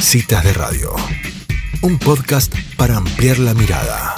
[0.00, 0.94] Citas de Radio,
[1.82, 4.14] un podcast para ampliar la mirada.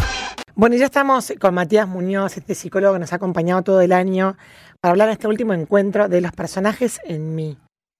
[0.54, 4.36] Bueno, ya estamos con Matías Muñoz, este psicólogo que nos ha acompañado todo el año,
[4.80, 7.56] para hablar de este último encuentro de los personajes en mí.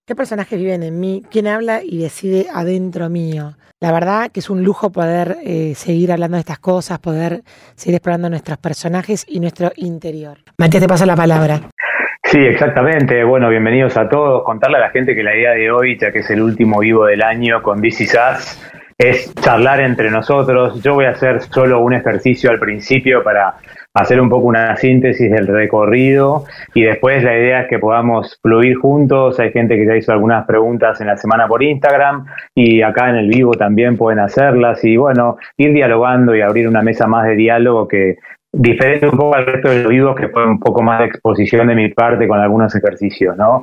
[0.06, 1.24] ¿Qué personajes viven en mí?
[1.30, 3.56] ¿Quién habla y decide adentro mío?
[3.81, 7.42] La verdad que es un lujo poder eh, seguir hablando de estas cosas, poder
[7.76, 10.38] seguir explorando nuestros personajes y nuestro interior.
[10.58, 11.71] Matías, te paso la palabra.
[12.31, 13.24] Sí, exactamente.
[13.24, 14.44] Bueno, bienvenidos a todos.
[14.44, 17.06] Contarle a la gente que la idea de hoy, ya que es el último vivo
[17.06, 20.80] del año con DC Sass, es charlar entre nosotros.
[20.80, 23.56] Yo voy a hacer solo un ejercicio al principio para
[23.95, 28.77] hacer un poco una síntesis del recorrido y después la idea es que podamos fluir
[28.77, 29.41] juntos.
[29.41, 33.16] Hay gente que ya hizo algunas preguntas en la semana por Instagram y acá en
[33.16, 37.34] el vivo también pueden hacerlas y bueno, ir dialogando y abrir una mesa más de
[37.34, 38.19] diálogo que
[38.52, 41.68] diferente un poco al resto de los vivos, que fue un poco más de exposición
[41.68, 43.62] de mi parte con algunos ejercicios, ¿no?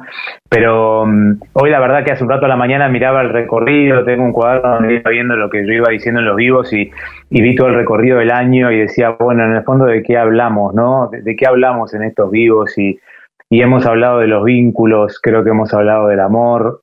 [0.49, 4.05] Pero um, hoy la verdad que hace un rato a la mañana miraba el recorrido,
[4.05, 6.89] tengo un cuaderno donde iba viendo lo que yo iba diciendo en los vivos y,
[7.29, 10.73] vi todo el recorrido del año y decía, bueno, en el fondo de qué hablamos,
[10.73, 11.09] ¿no?
[11.11, 12.97] De, de qué hablamos en estos vivos y,
[13.49, 16.81] y hemos hablado de los vínculos, creo que hemos hablado del amor,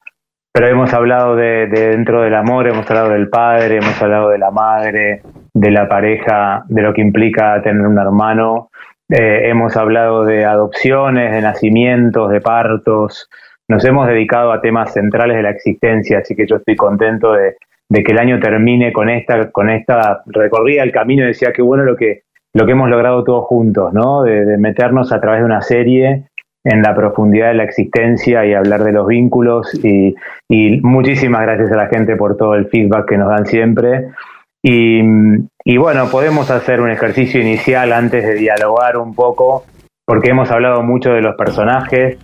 [0.53, 4.39] pero hemos hablado de, de, dentro del amor, hemos hablado del padre, hemos hablado de
[4.39, 5.23] la madre,
[5.55, 8.71] de la pareja, de lo que implica tener un hermano,
[9.09, 13.29] eh, hemos hablado de adopciones, de nacimientos, de partos,
[13.69, 17.55] nos hemos dedicado a temas centrales de la existencia, así que yo estoy contento de,
[17.91, 21.97] que el año termine con esta, con esta recorrida el camino, decía que bueno lo
[21.97, 24.23] que, lo que hemos logrado todos juntos, ¿no?
[24.23, 26.25] De, meternos a través de una serie
[26.65, 30.15] en la profundidad de la existencia y hablar de los vínculos y,
[30.49, 34.09] y, muchísimas gracias a la gente por todo el feedback que nos dan siempre.
[34.67, 39.65] Y, bueno, podemos hacer un ejercicio inicial antes de dialogar un poco,
[40.07, 42.19] porque hemos hablado mucho de los personajes,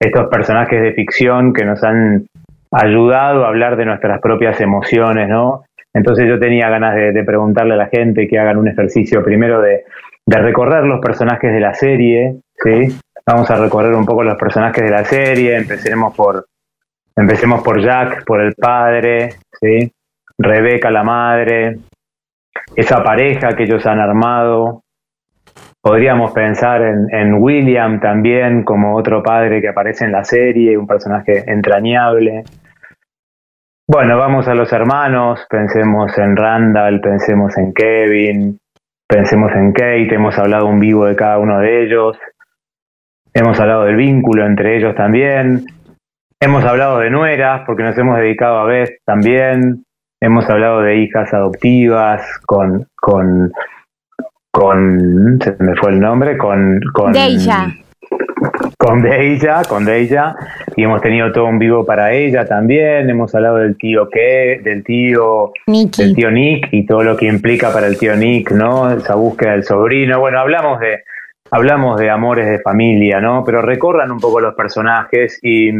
[0.00, 2.26] estos personajes de ficción que nos han
[2.70, 5.64] ayudado a hablar de nuestras propias emociones, ¿no?
[5.92, 9.60] Entonces yo tenía ganas de, de preguntarle a la gente que hagan un ejercicio primero
[9.60, 9.84] de,
[10.26, 12.98] de recorrer los personajes de la serie, ¿sí?
[13.26, 15.56] Vamos a recorrer un poco los personajes de la serie.
[15.56, 16.46] Empecemos por,
[17.14, 19.92] empecemos por Jack, por el padre, ¿sí?
[20.38, 21.78] Rebeca, la madre,
[22.76, 24.82] esa pareja que ellos han armado.
[25.80, 31.44] Podríamos pensar en, William también como otro padre que aparece en la serie, un personaje
[31.46, 32.42] entrañable.
[33.86, 38.58] Bueno, vamos a los hermanos, pensemos en Randall, pensemos en Kevin,
[39.06, 42.18] pensemos en Kate, hemos hablado un vivo de cada uno de ellos.
[43.34, 45.66] Hemos hablado del vínculo entre ellos también.
[46.40, 49.83] Hemos hablado de nueras, porque nos hemos dedicado a Beth también.
[50.24, 52.88] Hemos hablado de hijas adoptivas con.
[52.96, 53.52] con.
[54.50, 55.38] con.
[55.38, 56.80] se me fue el nombre, con.
[56.94, 57.66] con Deja.
[58.78, 60.34] Con Deja, con Deja.
[60.76, 63.10] Y hemos tenido todo un vivo para ella también.
[63.10, 65.52] Hemos hablado del tío que, del tío.
[65.66, 66.02] Nicky.
[66.02, 68.90] Del tío Nick y todo lo que implica para el tío Nick, ¿no?
[68.92, 70.20] Esa búsqueda del sobrino.
[70.20, 71.04] Bueno, hablamos de
[71.50, 73.44] hablamos de amores de familia, ¿no?
[73.44, 75.70] Pero recorran un poco los personajes y,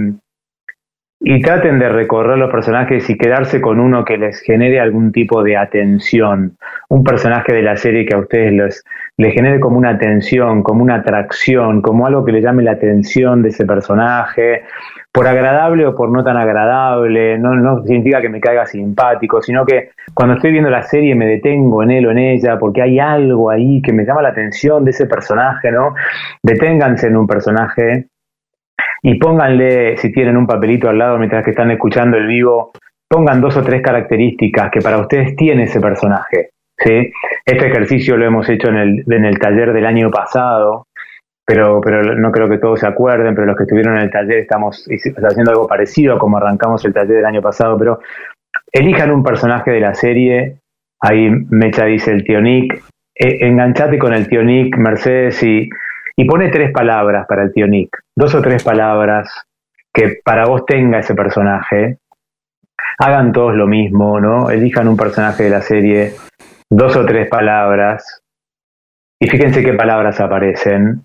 [1.26, 5.42] y traten de recorrer los personajes y quedarse con uno que les genere algún tipo
[5.42, 6.58] de atención.
[6.90, 8.84] Un personaje de la serie que a ustedes les,
[9.16, 13.40] les genere como una atención, como una atracción, como algo que le llame la atención
[13.40, 14.64] de ese personaje,
[15.10, 19.64] por agradable o por no tan agradable, no, no significa que me caiga simpático, sino
[19.64, 22.98] que cuando estoy viendo la serie me detengo en él o en ella porque hay
[22.98, 25.94] algo ahí que me llama la atención de ese personaje, ¿no?
[26.42, 28.08] Deténganse en un personaje
[29.06, 32.72] y pónganle, si tienen un papelito al lado mientras que están escuchando el vivo,
[33.06, 36.52] pongan dos o tres características que para ustedes tiene ese personaje.
[36.78, 37.12] ¿sí?
[37.44, 40.86] Este ejercicio lo hemos hecho en el, en el taller del año pasado,
[41.44, 44.38] pero, pero no creo que todos se acuerden, pero los que estuvieron en el taller
[44.38, 47.98] estamos haciendo algo parecido a como arrancamos el taller del año pasado, pero
[48.72, 50.56] elijan un personaje de la serie,
[50.98, 52.82] ahí Mecha dice el tío Nick,
[53.14, 55.68] eh, enganchate con el tío Nick, Mercedes, y,
[56.16, 59.28] y pone tres palabras para el tío Nick, dos o tres palabras
[59.92, 61.98] que para vos tenga ese personaje,
[62.98, 64.50] hagan todos lo mismo, ¿no?
[64.50, 66.14] Elijan un personaje de la serie,
[66.70, 68.22] dos o tres palabras,
[69.20, 71.04] y fíjense qué palabras aparecen,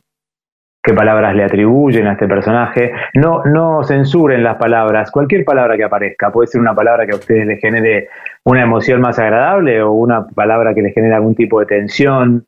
[0.83, 2.91] qué palabras le atribuyen a este personaje.
[3.13, 7.17] No, no censuren las palabras, cualquier palabra que aparezca, puede ser una palabra que a
[7.17, 8.09] ustedes les genere
[8.43, 12.45] una emoción más agradable o una palabra que les genere algún tipo de tensión.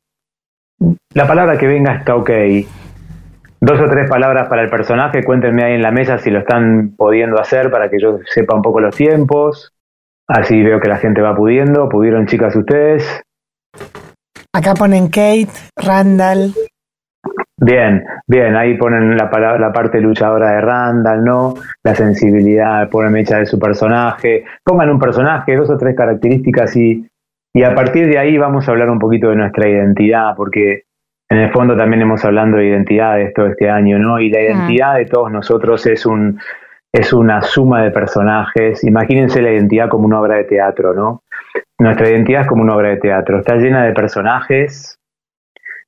[1.14, 2.32] La palabra que venga está ok.
[3.62, 6.96] Dos o tres palabras para el personaje, cuéntenme ahí en la mesa si lo están
[6.98, 9.72] pudiendo hacer para que yo sepa un poco los tiempos.
[10.28, 11.88] Así veo que la gente va pudiendo.
[11.88, 13.22] ¿Pudieron, chicas, ustedes?
[14.54, 16.54] Acá ponen Kate, Randall,
[17.64, 19.30] Bien, bien, ahí ponen la,
[19.60, 21.54] la parte luchadora de Randall, ¿no?
[21.84, 27.08] La sensibilidad, ponen mecha de su personaje, pongan un personaje, dos o tres características y,
[27.54, 30.86] y a partir de ahí vamos a hablar un poquito de nuestra identidad, porque
[31.32, 34.20] en el fondo también hemos hablando de identidades todo este año, ¿no?
[34.20, 34.44] Y la mm.
[34.44, 36.38] identidad de todos nosotros es un
[36.94, 38.84] es una suma de personajes.
[38.84, 41.24] Imagínense la identidad como una obra de teatro, ¿no?
[41.80, 43.40] Nuestra identidad es como una obra de teatro.
[43.40, 45.00] Está llena de personajes,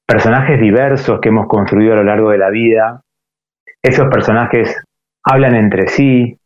[0.08, 3.02] personajes diversos que hemos construido a lo largo de la vida.
[3.84, 4.82] Esos personajes
[5.26, 6.38] hablan entre sí,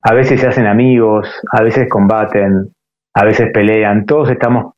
[0.00, 2.72] a veces se hacen amigos, a veces combaten,
[3.12, 4.06] a veces pelean.
[4.06, 4.72] Todos estamos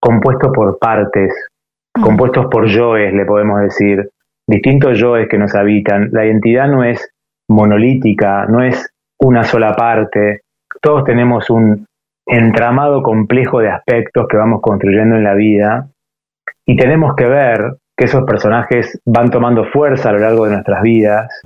[0.00, 1.47] compuestos por partes,
[2.00, 4.10] compuestos por yoes, le podemos decir,
[4.46, 6.08] distintos yoes que nos habitan.
[6.12, 7.10] La identidad no es
[7.48, 8.90] monolítica, no es
[9.20, 10.42] una sola parte.
[10.80, 11.86] Todos tenemos un
[12.26, 15.88] entramado complejo de aspectos que vamos construyendo en la vida
[16.66, 20.82] y tenemos que ver que esos personajes van tomando fuerza a lo largo de nuestras
[20.82, 21.40] vidas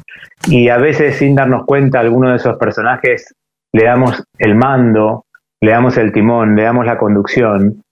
[0.49, 3.33] y a veces sin darnos cuenta a alguno de esos personajes
[3.73, 5.25] le damos el mando,
[5.63, 7.83] le damos el timón, le damos la conducción.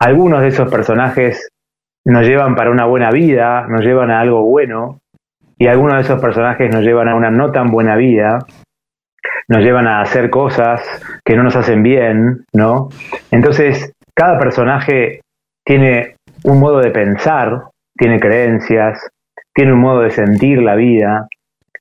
[0.00, 1.48] Algunos de esos personajes
[2.04, 5.00] nos llevan para una buena vida, nos llevan a algo bueno,
[5.58, 8.40] y algunos de esos personajes nos llevan a una no tan buena vida,
[9.48, 10.82] nos llevan a hacer cosas
[11.24, 12.88] que no nos hacen bien, ¿no?
[13.30, 15.20] Entonces, cada personaje
[15.64, 17.64] tiene un modo de pensar,
[17.96, 19.08] tiene creencias,
[19.54, 21.28] tiene un modo de sentir la vida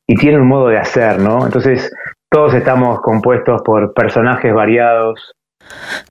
[0.06, 1.46] y tiene un modo de hacer, ¿no?
[1.46, 1.92] Entonces,
[2.30, 5.34] todos estamos compuestos por personajes variados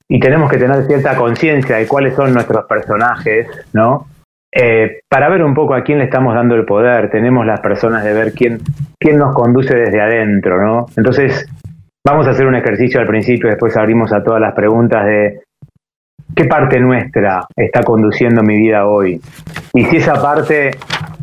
[0.09, 4.07] y tenemos que tener cierta conciencia de cuáles son nuestros personajes, ¿no?
[4.53, 8.03] Eh, para ver un poco a quién le estamos dando el poder, tenemos las personas
[8.03, 8.59] de ver quién,
[8.99, 10.87] quién nos conduce desde adentro, ¿no?
[10.97, 11.47] Entonces,
[12.05, 15.43] vamos a hacer un ejercicio al principio, después abrimos a todas las preguntas de
[16.35, 19.21] qué parte nuestra está conduciendo mi vida hoy.
[19.75, 20.73] Y si esa parte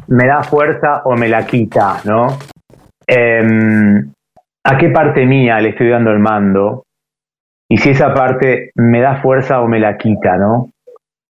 [0.07, 2.37] me da fuerza o me la quita, ¿no?
[3.05, 4.11] Em,
[4.69, 6.83] ¿A qué parte mía le estoy dando el mando?
[7.69, 10.71] Y si esa parte me da fuerza o me la quita, ¿no?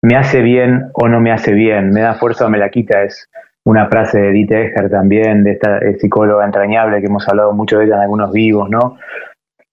[0.02, 3.04] me hace bien o no me hace bien, me da fuerza o me la quita,
[3.04, 3.30] es
[3.64, 7.86] una frase de Edith Eger también, de esta psicóloga entrañable que hemos hablado mucho de
[7.86, 8.98] ella en algunos vivos, ¿no?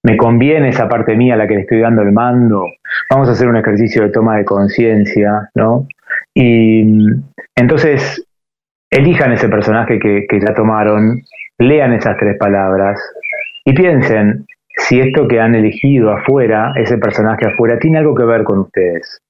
[0.03, 2.67] Me conviene esa parte mía a la que le estoy dando el mando.
[3.11, 5.87] Vamos a hacer un ejercicio de toma de conciencia, ¿no?
[6.35, 6.85] Y
[7.57, 8.25] entonces,
[8.91, 11.23] elijan ese personaje que, que ya tomaron,
[11.59, 13.01] lean esas tres palabras
[13.65, 14.47] y piensen
[14.79, 19.21] si esto que han elegido afuera, ese personaje afuera, tiene algo que ver con ustedes.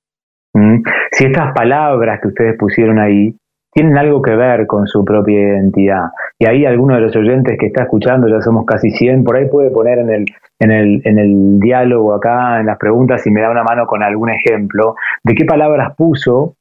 [1.13, 3.35] Si estas palabras que ustedes pusieron ahí
[3.73, 6.11] tienen algo que ver con su propia identidad.
[6.39, 9.49] Y ahí alguno de los oyentes que está escuchando, ya somos casi 100, por ahí
[9.49, 10.25] puede poner en el,
[10.59, 14.03] en el, en el diálogo acá, en las preguntas, y me da una mano con
[14.03, 16.55] algún ejemplo de qué palabras puso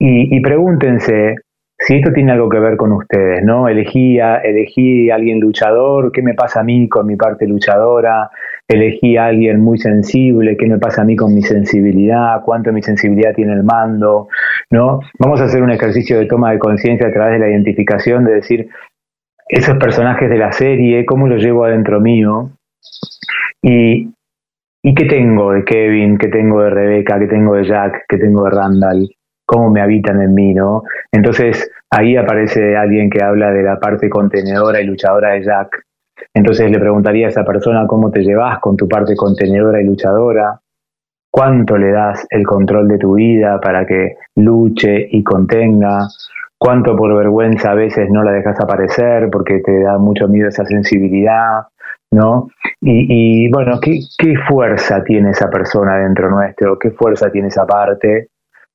[0.00, 1.36] y pregúntense,
[1.80, 3.68] si esto tiene algo que ver con ustedes, ¿no?
[3.68, 8.30] Elegí a, elegí alguien luchador, ¿qué me pasa a mí con mi parte luchadora?
[8.66, 12.42] Elegí a alguien muy sensible, ¿qué me pasa a mí con mi sensibilidad?
[12.44, 14.28] ¿Cuánto mi sensibilidad tiene el mando?
[14.70, 15.00] ¿No?
[15.18, 18.34] Vamos a hacer un ejercicio de toma de conciencia a través de la identificación, de
[18.34, 18.68] decir,
[19.48, 22.50] esos personajes de la serie, ¿cómo los llevo adentro mío?
[23.62, 24.10] Y,
[24.82, 26.18] ¿Y qué tengo de Kevin?
[26.18, 27.18] ¿Qué tengo de Rebeca?
[27.18, 28.04] ¿Qué tengo de Jack?
[28.08, 29.17] ¿Qué tengo de Randall?
[29.48, 30.82] Cómo me habitan en mí, ¿no?
[31.10, 35.84] Entonces ahí aparece alguien que habla de la parte contenedora y luchadora de Jack.
[36.34, 40.60] Entonces le preguntaría a esa persona cómo te llevas con tu parte contenedora y luchadora,
[41.30, 46.06] cuánto le das el control de tu vida para que luche y contenga,
[46.58, 50.66] cuánto por vergüenza a veces no la dejas aparecer porque te da mucho miedo esa
[50.66, 51.62] sensibilidad,
[52.10, 52.48] ¿no?
[52.82, 56.78] Y, bueno, ¿qué, ¿qué fuerza tiene esa persona dentro nuestro?
[56.78, 58.28] ¿Qué fuerza tiene esa parte?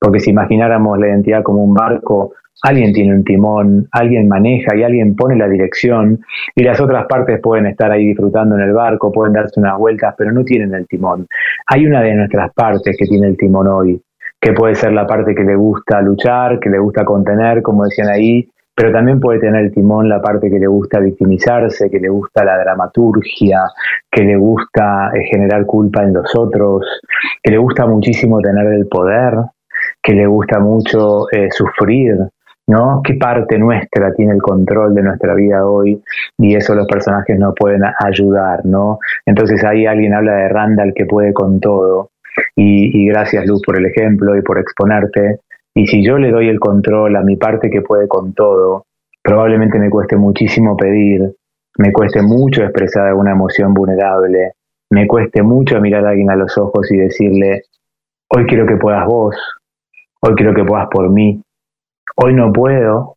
[0.04, 4.82] Porque si imagináramos la identidad como un barco, alguien tiene un timón, alguien maneja y
[4.82, 6.20] alguien pone la dirección
[6.54, 10.14] y las otras partes pueden estar ahí disfrutando en el barco, pueden darse unas vueltas,
[10.18, 11.26] pero no tienen el timón.
[11.68, 13.98] Hay una de nuestras partes que tiene el timón hoy,
[14.38, 18.10] que puede ser la parte que le gusta luchar, que le gusta contener, como decían
[18.10, 22.10] ahí, pero también puede tener el timón la parte que le gusta victimizarse, que le
[22.10, 23.70] gusta la dramaturgia,
[24.10, 27.00] que le gusta eh, generar culpa en los otros,
[27.42, 29.32] que le gusta muchísimo tener el poder,
[30.04, 32.14] que le gusta mucho eh, sufrir,
[32.66, 33.00] ¿no?
[33.02, 36.00] ¿Qué parte nuestra tiene el control de nuestra vida hoy?
[36.38, 38.98] Y eso los personajes no pueden ayudar, ¿no?
[39.24, 42.10] Entonces ahí alguien habla de Randall que puede con todo.
[42.54, 45.40] Y, gracias Luz por el ejemplo y por exponerte.
[45.74, 48.84] Y si yo le doy el control a mi parte que puede con todo,
[49.22, 51.34] probablemente me cueste muchísimo pedir,
[51.78, 54.52] me cueste mucho expresar alguna emoción vulnerable,
[54.90, 57.62] me cueste mucho mirar a alguien a los ojos y decirle,
[58.28, 59.36] hoy quiero que puedas vos,
[60.26, 61.42] Hoy quiero que puedas por mí.
[62.16, 63.16] Hoy no puedo,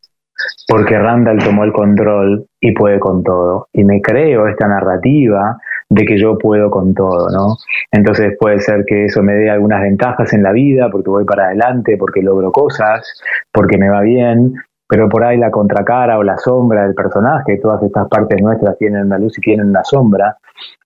[0.67, 3.69] porque Randall tomó el control y puede con todo.
[3.71, 7.55] Y me creo esta narrativa de que yo puedo con todo, ¿no?
[7.93, 11.45] Entonces puede ser que eso me dé algunas ventajas en la vida, porque voy para
[11.45, 13.09] adelante, porque logro cosas,
[13.53, 17.81] porque me va bien, pero por ahí la contracara o la sombra del personaje, todas
[17.83, 20.35] estas partes nuestras tienen una luz y tienen una sombra.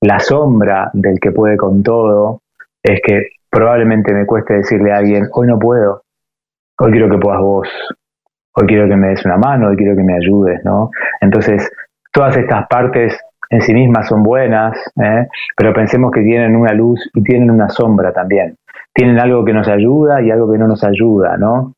[0.01, 2.41] La sombra del que puede con todo
[2.83, 6.03] es que probablemente me cueste decirle a alguien, hoy no puedo,
[6.79, 7.69] hoy quiero que puedas vos,
[8.55, 10.89] hoy quiero que me des una mano, hoy quiero que me ayudes, ¿no?
[11.21, 11.69] Entonces,
[12.11, 15.27] todas estas partes en sí mismas son buenas, ¿eh?
[15.57, 18.55] pero pensemos que tienen una luz y tienen una sombra también.
[18.93, 21.73] Tienen algo que nos ayuda y algo que no nos ayuda, ¿no?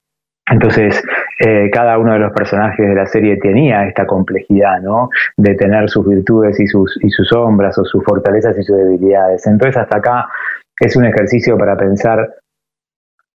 [0.45, 1.01] Entonces,
[1.39, 5.09] eh, cada uno de los personajes de la serie tenía esta complejidad, ¿no?
[5.37, 9.47] De tener sus virtudes y sus, y sus sombras o sus fortalezas y sus debilidades.
[9.47, 10.27] Entonces, hasta acá
[10.79, 12.29] es un ejercicio para pensar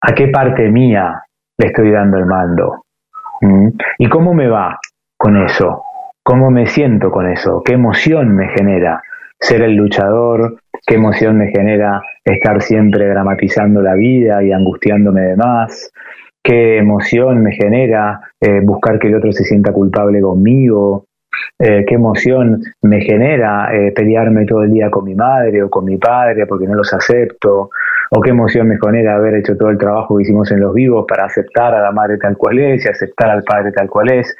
[0.01, 1.23] a qué parte mía
[1.57, 2.83] le estoy dando el mando.
[3.41, 3.69] ¿Mm?
[3.99, 4.79] ¿Y cómo me va
[5.17, 5.83] con eso?
[6.23, 7.61] ¿Cómo me siento con eso?
[7.63, 9.01] ¿Qué emoción me genera
[9.39, 10.57] ser el luchador?
[10.85, 15.91] ¿Qué emoción me genera estar siempre dramatizando la vida y angustiándome de más?
[16.43, 21.05] ¿Qué emoción me genera eh, buscar que el otro se sienta culpable conmigo?
[21.59, 25.85] Eh, qué emoción me genera eh, pelearme todo el día con mi madre o con
[25.85, 27.69] mi padre porque no los acepto,
[28.11, 31.05] o qué emoción me genera haber hecho todo el trabajo que hicimos en los vivos
[31.07, 34.35] para aceptar a la madre tal cual es y aceptar al padre tal cual es.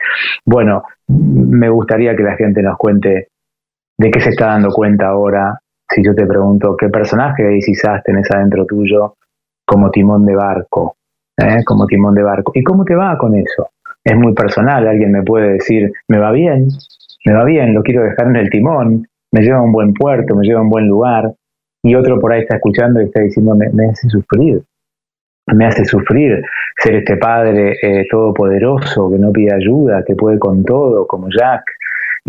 [0.46, 3.30] Bueno, me gustaría que la gente nos cuente
[3.98, 5.60] de qué se está dando cuenta ahora
[5.90, 9.16] si yo te pregunto qué personaje de quizás tenés adentro tuyo
[9.66, 10.96] como timón de barco,
[11.38, 11.64] ¿eh?
[11.66, 12.52] como timón de barco.
[12.56, 13.70] ¿Y cómo te va con eso?
[14.04, 16.68] Es muy personal, alguien me puede decir, me va bien,
[17.26, 20.36] me va bien, lo quiero dejar en el timón, me lleva a un buen puerto,
[20.36, 21.34] me lleva a un buen lugar,
[21.88, 24.62] y otro por ahí está escuchando y está diciendo, me, hace sufrir,
[25.48, 26.42] me hace sufrir
[26.84, 31.64] ser este padre eh, todopoderoso que no pide ayuda, que puede con todo, como Jack,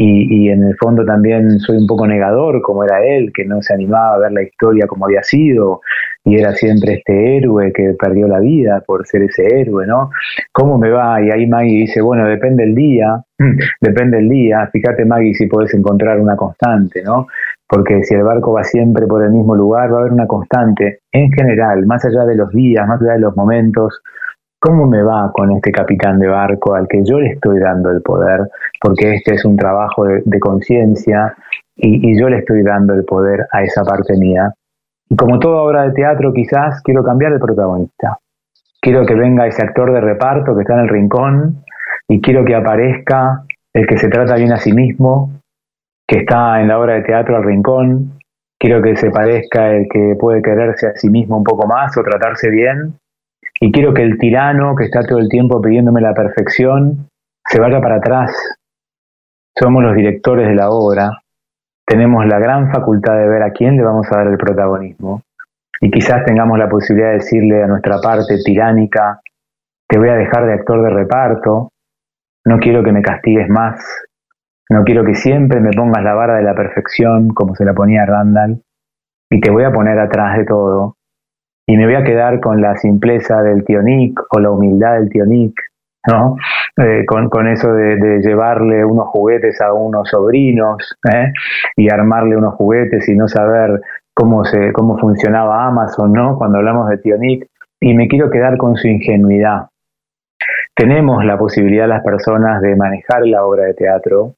[0.01, 3.75] y, en el fondo también soy un poco negador, como era él, que no se
[3.75, 5.81] animaba a ver la historia como había sido,
[6.25, 10.11] y era siempre este héroe que perdió la vida por ser ese héroe, ¿no?
[10.53, 11.21] ¿Cómo me va?
[11.21, 13.25] Y ahí Maggie dice, bueno, depende el día,
[13.81, 17.27] depende el día, fíjate Maggie si puedes encontrar una constante, ¿no?
[17.69, 21.01] Porque si el barco va siempre por el mismo lugar, va a haber una constante,
[21.13, 24.01] en general, más allá de los días, más allá de los momentos,
[24.61, 28.03] ¿Cómo me va con este capitán de barco al que yo le estoy dando el
[28.03, 28.41] poder?
[28.81, 31.37] Porque este es un trabajo de, conciencia
[31.77, 34.53] y, yo le estoy dando el poder a esa parte mía.
[35.09, 38.19] Y como toda obra de teatro, quizás quiero cambiar el protagonista.
[38.81, 41.65] Quiero que venga ese actor de reparto que está en el rincón
[42.09, 45.38] y quiero que aparezca el que se trata bien a sí mismo,
[46.09, 48.19] que está en la obra de teatro al rincón.
[48.59, 52.03] Quiero que se parezca el que puede quererse a sí mismo un poco más o
[52.03, 52.95] tratarse bien.
[53.61, 57.09] Y quiero que el tirano que está todo el tiempo pidiéndome la perfección
[57.47, 58.33] se vaya para atrás.
[59.57, 61.11] Somos los directores de la obra
[61.89, 65.23] tenemos la gran facultad de ver a quién le vamos a dar el protagonismo
[65.81, 69.23] y quizás tengamos la posibilidad de decirle a nuestra parte tiránica,
[69.89, 71.71] te voy a dejar de actor de reparto,
[72.45, 73.81] no quiero que me castigues más,
[74.71, 78.07] no quiero que siempre me pongas la vara de la perfección como se la ponía
[78.07, 78.63] Randall,
[79.31, 80.97] y te voy a poner atrás de todo,
[81.67, 85.11] y me voy a quedar con la simpleza del tío Nick o la humildad del
[85.11, 85.55] tío Nick,
[86.07, 86.37] ¿no?
[86.79, 91.33] Eh, con, con, eso de, llevarle unos juguetes a unos sobrinos ¿eh?
[91.77, 93.81] y armarle unos juguetes y no saber
[94.15, 96.39] cómo, se, cómo funcionaba Amazon, ¿no?
[96.39, 97.49] Cuando hablamos de Tío Nick,
[97.81, 99.67] y me quiero quedar con su ingenuidad.
[100.75, 104.37] Tenemos la posibilidad las personas de manejar la obra de teatro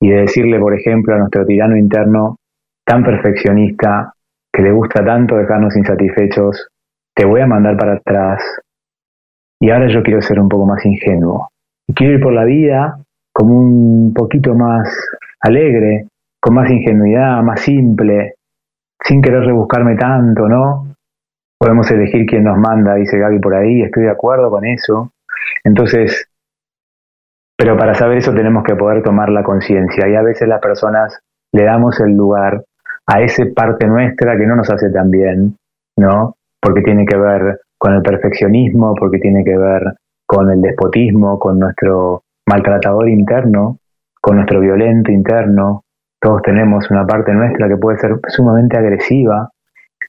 [0.00, 2.36] y de decirle, por ejemplo, a nuestro tirano interno
[2.84, 4.12] tan perfeccionista
[4.52, 6.68] que le gusta tanto dejarnos insatisfechos,
[7.14, 8.42] te voy a mandar para atrás,
[9.60, 11.48] y ahora yo quiero ser un poco más ingenuo.
[11.88, 12.98] Y quiero ir por la vida
[13.32, 14.88] como un poquito más
[15.40, 16.08] alegre,
[16.40, 18.34] con más ingenuidad, más simple,
[19.02, 20.94] sin querer rebuscarme tanto, ¿no?
[21.58, 25.12] Podemos elegir quién nos manda, dice Gaby por ahí, estoy de acuerdo con eso.
[25.64, 26.28] Entonces,
[27.56, 31.18] pero para saber eso tenemos que poder tomar la conciencia y a veces las personas
[31.52, 32.62] le damos el lugar
[33.06, 35.56] a esa parte nuestra que no nos hace tan bien,
[35.96, 36.36] ¿no?
[36.60, 39.94] Porque tiene que ver con el perfeccionismo, porque tiene que ver
[40.26, 43.78] con el despotismo, con nuestro maltratador interno,
[44.20, 45.84] con nuestro violento interno.
[46.20, 49.50] Todos tenemos una parte nuestra que puede ser sumamente agresiva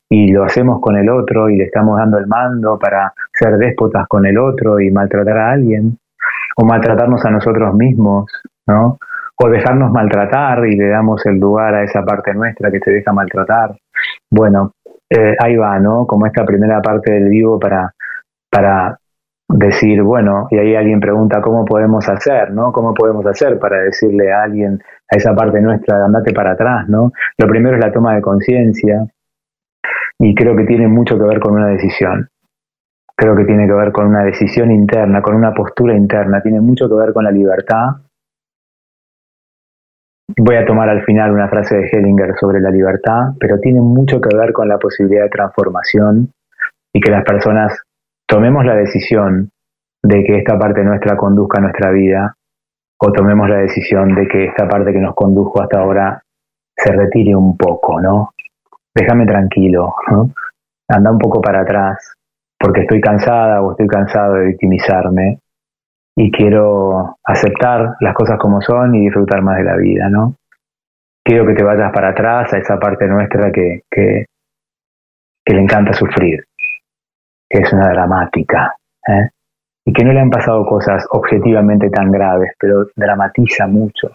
[0.09, 4.07] y lo hacemos con el otro y le estamos dando el mando para ser déspotas
[4.07, 5.97] con el otro y maltratar a alguien
[6.59, 8.31] o maltratarnos a nosotros mismos,
[8.67, 8.97] ¿no?
[9.39, 13.13] O dejarnos maltratar y le damos el lugar a esa parte nuestra que se deja
[13.13, 13.75] maltratar.
[14.31, 14.71] Bueno,
[15.09, 16.07] eh, ahí va, ¿no?
[16.07, 17.93] Como esta primera parte del vivo para,
[18.49, 18.97] para
[19.47, 22.71] decir, bueno, y ahí alguien pregunta cómo podemos hacer, ¿no?
[22.71, 24.79] ¿Cómo podemos hacer para decirle a alguien,
[25.11, 27.11] a esa parte nuestra, andate para atrás, ¿no?
[27.37, 29.05] Lo primero es la toma de conciencia
[30.19, 32.27] y creo que tiene mucho que ver con una decisión.
[33.19, 36.87] Creo que tiene que ver con una decisión interna, con una postura interna, tiene mucho
[36.87, 37.95] que ver con la libertad.
[40.37, 44.21] Voy a tomar al final una frase de Hellinger sobre la libertad, pero tiene mucho
[44.21, 46.31] que ver con la posibilidad de transformación
[46.93, 47.81] y que las personas
[48.27, 49.49] tomemos la decisión
[50.03, 52.35] de que esta parte nuestra conduzca nuestra vida
[52.99, 56.21] o tomemos la decisión de que esta parte que nos condujo hasta ahora
[56.75, 58.33] se retire un poco, ¿no?
[58.93, 60.31] Déjame tranquilo, ¿no?
[60.89, 62.16] anda un poco para atrás,
[62.59, 65.39] porque estoy cansada o estoy cansado de victimizarme
[66.15, 70.35] y quiero aceptar las cosas como son y disfrutar más de la vida, ¿no?
[71.23, 74.25] Quiero que te vayas para atrás a esa parte nuestra que, que,
[75.45, 76.43] le encanta sufrir,
[77.49, 78.73] que es una dramática,
[79.07, 79.29] ¿eh?
[79.85, 84.11] y que no le han pasado cosas objetivamente tan graves, pero dramatiza mucho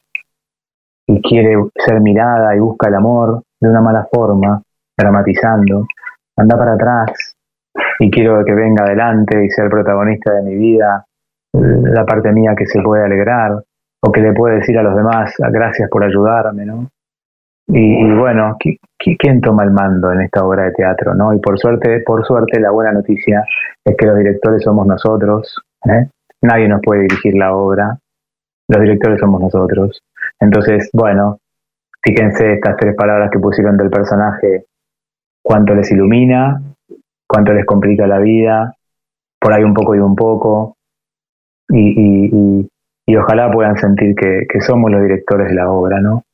[1.06, 4.62] y quiere ser mirada y busca el amor de una mala forma,
[4.96, 5.86] dramatizando,
[6.36, 7.31] anda para atrás
[8.02, 11.06] y quiero que venga adelante y ser protagonista de mi vida,
[11.52, 13.62] la parte mía que se puede alegrar
[14.00, 16.88] o que le puede decir a los demás gracias por ayudarme, ¿no?
[17.68, 18.56] Y, bueno,
[18.98, 21.14] ¿quién toma el mando en esta obra de teatro?
[21.14, 21.32] ¿no?
[21.32, 23.44] Y por suerte, por suerte, la buena noticia
[23.84, 25.62] es que los directores somos nosotros.
[25.84, 26.08] ¿eh?
[26.42, 27.96] Nadie nos puede dirigir la obra.
[28.68, 30.02] Los directores somos nosotros.
[30.40, 31.38] Entonces, bueno,
[32.02, 34.64] fíjense estas tres palabras que pusieron del personaje,
[35.42, 36.60] cuánto les ilumina,
[37.32, 38.74] cuánto les complica la vida,
[39.40, 40.76] por ahí un poco y un poco.
[41.68, 42.68] Y,
[43.06, 46.24] y, ojalá puedan sentir que, que somos los directores de la obra, ¿no?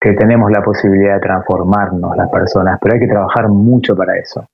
[0.00, 4.46] que tenemos la posibilidad de transformarnos las personas, pero hay que trabajar mucho para eso,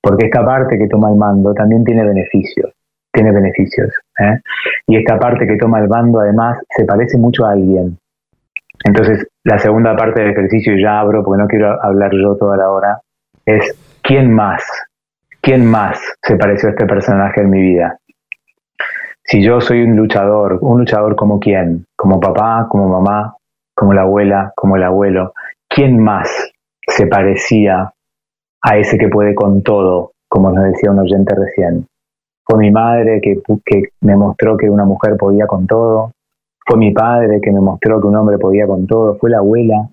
[0.00, 2.70] porque esta parte que toma el mando también tiene beneficios,
[3.12, 4.40] tiene beneficios, ¿eh?
[4.86, 7.98] y esta parte que toma el mando además se parece mucho a alguien.
[8.84, 12.56] Entonces, la segunda parte del ejercicio, y ya abro porque no quiero hablar yo toda
[12.56, 13.00] la hora,
[13.44, 14.62] es ¿quién más?
[15.46, 18.00] ¿Quién más se pareció a este personaje en mi vida?
[19.22, 23.36] Si yo soy un luchador, un luchador como quién, como papá, como mamá,
[23.72, 25.34] como la abuela, como el abuelo.
[25.68, 26.50] ¿Quién más
[26.88, 27.92] se parecía
[28.60, 31.86] a ese que puede con todo, como nos decía un oyente recién?
[32.44, 33.40] Fue mi madre que,
[34.00, 36.10] me mostró que una mujer podía con todo.
[36.66, 39.16] Fue mi padre que me mostró que un hombre podía con todo.
[39.18, 39.90] Fue la abuela.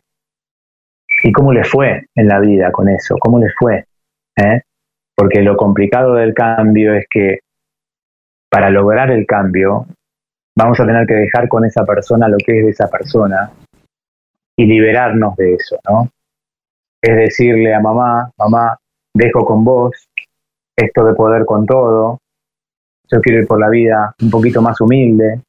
[1.24, 3.18] ¿Y cómo le fue en la vida con eso?
[3.20, 3.86] ¿Cómo le fue?
[4.36, 4.64] ¿Eh?
[5.16, 7.40] Porque lo complicado del cambio es que
[8.50, 9.86] para lograr el cambio
[10.56, 13.52] vamos a tener que dejar con esa persona lo que es de esa persona
[14.56, 16.10] y liberarnos de eso, ¿no?
[17.02, 18.78] Es decirle a mamá, mamá,
[19.14, 20.08] dejo con vos
[20.76, 22.20] esto de poder con todo,
[23.12, 25.42] yo quiero ir por la vida un poquito más humilde,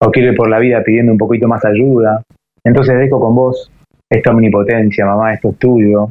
[0.00, 2.22] o quiero ir por la vida pidiendo un poquito más ayuda,
[2.64, 3.70] entonces dejo con vos
[4.10, 6.10] esta omnipotencia, mamá, esto es tuyo,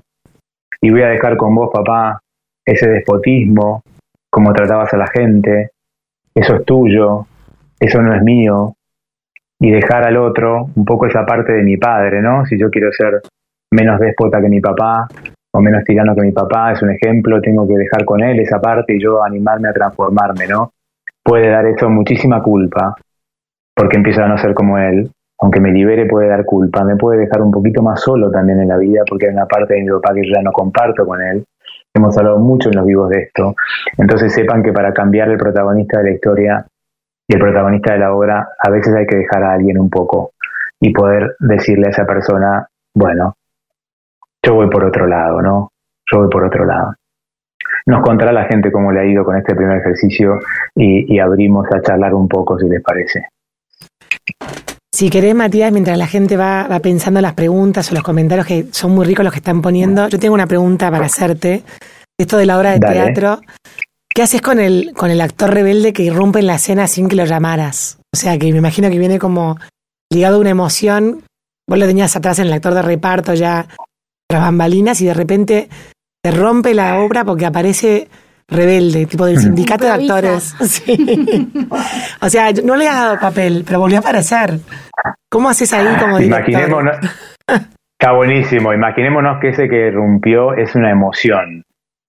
[0.82, 2.20] y voy a dejar con vos, papá,
[2.66, 3.84] ese despotismo,
[4.30, 5.72] como tratabas a la gente,
[6.34, 7.28] eso es tuyo,
[7.80, 8.76] eso no es mío,
[9.60, 12.46] y dejar al otro un poco esa parte de mi padre, ¿no?
[12.46, 13.22] Si yo quiero ser
[13.72, 15.08] menos déspota que mi papá
[15.54, 18.60] o menos tirano que mi papá, es un ejemplo, tengo que dejar con él esa
[18.60, 20.72] parte y yo animarme a transformarme, ¿no?
[21.24, 22.96] Puede dar eso muchísima culpa,
[23.76, 27.20] porque empiezo a no ser como él, aunque me libere puede dar culpa, me puede
[27.20, 29.90] dejar un poquito más solo también en la vida, porque hay una parte de mi
[29.90, 31.44] papá que yo ya no comparto con él.
[31.94, 33.56] Hemos hablado mucho en los vivos de esto.
[33.98, 36.66] Entonces sepan que para cambiar el protagonista de la historia
[37.28, 40.32] y el protagonista de la obra, a veces hay que dejar a alguien un poco
[40.80, 43.36] y poder decirle a esa persona, bueno,
[44.44, 45.72] yo voy por otro lado, ¿no?
[46.12, 46.96] Yo voy por otro lado.
[47.86, 50.40] Nos contará la gente cómo le ha ido con este primer ejercicio
[50.76, 53.30] y, abrimos a charlar un poco, si les parece.
[55.02, 58.68] Si querés, Matías, mientras la gente va, va, pensando las preguntas o los comentarios que
[58.70, 61.64] son muy ricos los que están poniendo, yo tengo una pregunta para hacerte.
[62.20, 63.42] Esto de la obra de teatro,
[64.14, 67.16] ¿Qué haces con el, con el actor rebelde que irrumpe en la escena sin que
[67.16, 67.98] lo llamaras?
[68.14, 69.58] O sea, que me imagino que viene como
[70.12, 71.24] ligado a una emoción.
[71.68, 73.68] Vos lo tenías atrás en el actor de reparto ya
[74.30, 75.68] tras bambalinas y de repente
[76.24, 78.08] te rompe la obra porque aparece
[78.52, 80.56] rebelde, tipo del sindicato de actores.
[80.62, 81.50] Sí.
[82.22, 84.60] O sea, no le has dado papel, pero volvió a aparecer.
[85.30, 86.50] ¿Cómo haces ahí como director?
[86.50, 86.98] Imaginémonos,
[88.00, 88.74] está buenísimo.
[88.74, 91.64] Imaginémonos que ese que irrumpió es una emoción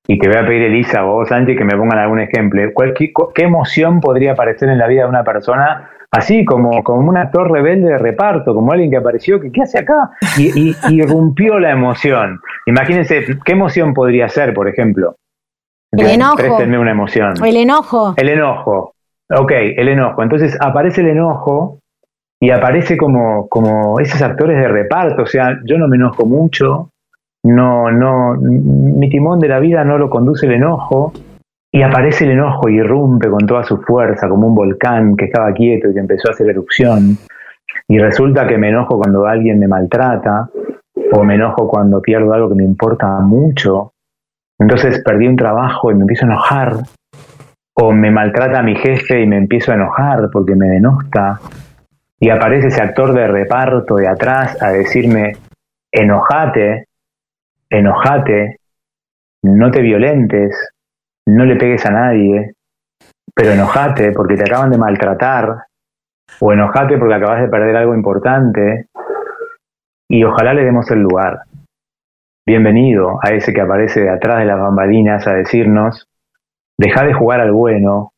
[0.09, 2.61] y te voy a pedir, Elisa, o vos, Sánchez, que me pongan algún ejemplo.
[2.97, 7.51] qué, emoción podría aparecer en la vida de una persona así, como, como un actor
[7.51, 10.11] rebelde de reparto, como alguien que apareció, que ¿qué hace acá?
[10.37, 12.41] Y, irrumpió la emoción.
[12.67, 15.17] Imagínense, ¿qué emoción podría ser, por ejemplo?
[15.93, 16.57] El enojo.
[16.59, 17.35] una emoción.
[17.45, 18.15] El enojo.
[18.17, 18.95] El enojo.
[19.29, 20.23] ok, el enojo.
[20.23, 21.79] Entonces aparece el enojo
[22.41, 25.23] y aparece como, como esos actores de reparto.
[25.23, 26.91] O sea, yo no me enojo mucho,
[27.45, 31.13] no, no, mi timón de la vida no lo conduce el enojo.
[31.75, 35.53] Y aparece el enojo y irrumpe con toda su fuerza, como un volcán que estaba
[35.55, 37.17] quieto y que empezó a hacer erupción.
[37.89, 40.51] Y resulta que me enojo cuando alguien me maltrata,
[41.13, 43.92] o me enojo cuando pierdo algo que me importa mucho.
[44.63, 46.77] Entonces perdí un trabajo y me empiezo a enojar,
[47.75, 51.41] o me maltrata mi jefe y me empiezo a enojar porque me denosta,
[52.21, 55.33] y aparece ese actor de reparto de atrás a decirme,
[55.91, 56.87] enojate,
[57.69, 58.61] enojate,
[59.43, 60.57] no te violentes,
[61.27, 62.53] no le pegues a nadie,
[63.35, 65.57] pero enojate porque te acaban de maltratar,
[66.39, 68.87] o enojate porque acabas de perder algo importante,
[70.09, 71.41] y ojalá le demos el lugar.
[72.45, 76.09] Bienvenido a ese que aparece de atrás de las bambalinas a decirnos,
[76.77, 78.15] Deja de jugar al bueno,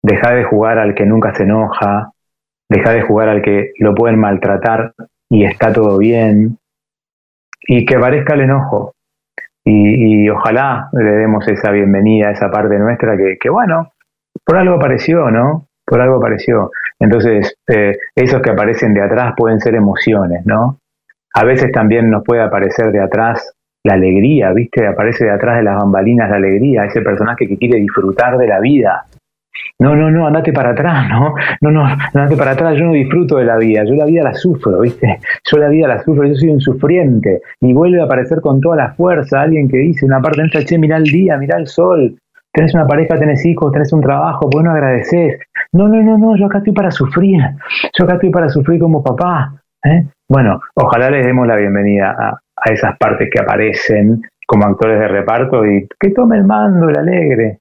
[0.00, 2.12] deja de jugar al que nunca se enoja,
[2.68, 4.92] deja de jugar al que lo pueden maltratar
[5.28, 6.58] y está todo bien,
[7.62, 8.92] y que parezca el enojo.
[9.64, 13.90] Y, ojalá le demos esa bienvenida a esa parte nuestra que, que bueno,
[14.44, 15.66] por algo apareció, ¿no?
[15.84, 16.70] Por algo apareció.
[17.00, 20.78] Entonces, eh, esos que aparecen de atrás pueden ser emociones, ¿no?
[21.34, 23.55] A veces también nos puede aparecer de atrás
[23.86, 24.86] la alegría, ¿viste?
[24.86, 28.60] Aparece de atrás de las bambalinas la alegría, ese personaje que quiere disfrutar de la
[28.60, 29.04] vida.
[29.78, 31.34] No, no, no, andate para atrás, ¿no?
[31.60, 34.34] No, no, andate para atrás, yo no disfruto de la vida, yo la vida la
[34.34, 35.18] sufro, ¿viste?
[35.50, 37.40] Yo la vida la sufro, yo soy un sufriente.
[37.60, 40.78] Y vuelve a aparecer con toda la fuerza alguien que dice una parte nuestra, che,
[40.78, 42.16] mirá el día, mirá el sol,
[42.52, 45.38] tenés una pareja, tenés hijos, tenés un trabajo, pues no agradeces.
[45.72, 47.40] No, no, no, no, yo acá estoy para sufrir,
[47.96, 49.54] yo acá estoy para sufrir como papá.
[49.84, 50.06] ¿eh?
[50.28, 55.08] Bueno, ojalá les demos la bienvenida a, a esas partes que aparecen como actores de
[55.08, 57.58] reparto y que tome el mando el alegre,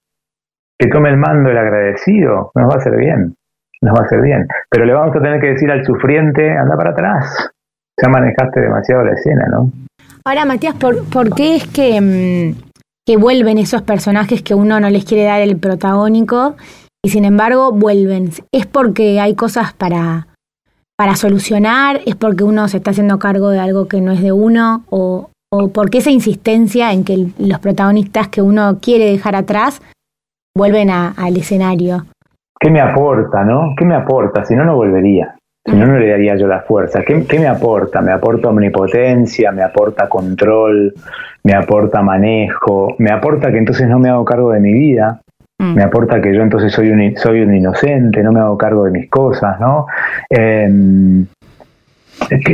[0.77, 3.35] que tome el mando el agradecido, nos va a hacer bien,
[3.81, 4.47] nos va a hacer bien.
[4.69, 7.49] Pero le vamos a tener que decir al sufriente, anda para atrás,
[8.01, 9.71] ya manejaste demasiado la escena, ¿no?
[10.25, 12.55] Ahora, Matías, ¿por, ¿por qué es que, mm,
[13.05, 16.55] que vuelven esos personajes que uno no les quiere dar el protagónico
[17.03, 18.29] y sin embargo vuelven?
[18.51, 20.27] ¿Es porque hay cosas para,
[20.97, 22.01] para solucionar?
[22.05, 24.83] ¿Es porque uno se está haciendo cargo de algo que no es de uno?
[24.89, 29.81] ¿O, o por qué esa insistencia en que los protagonistas que uno quiere dejar atrás
[30.55, 32.05] vuelven al escenario?
[32.59, 33.73] ¿Qué me aporta, no?
[33.77, 34.43] ¿Qué me aporta?
[34.45, 35.35] Si no, no volvería.
[35.65, 37.01] Si no, no le daría yo la fuerza.
[37.01, 37.99] ¿Qué, ¿Qué, me aporta?
[38.01, 40.93] Me aporta omnipotencia, me aporta control,
[41.43, 45.21] me aporta manejo, me aporta que entonces no me hago cargo de mi vida.
[45.57, 49.59] Me aporta que yo entonces soy un, inocente, no me hago cargo de mis cosas,
[49.59, 49.87] ¿no?
[50.29, 51.25] Em,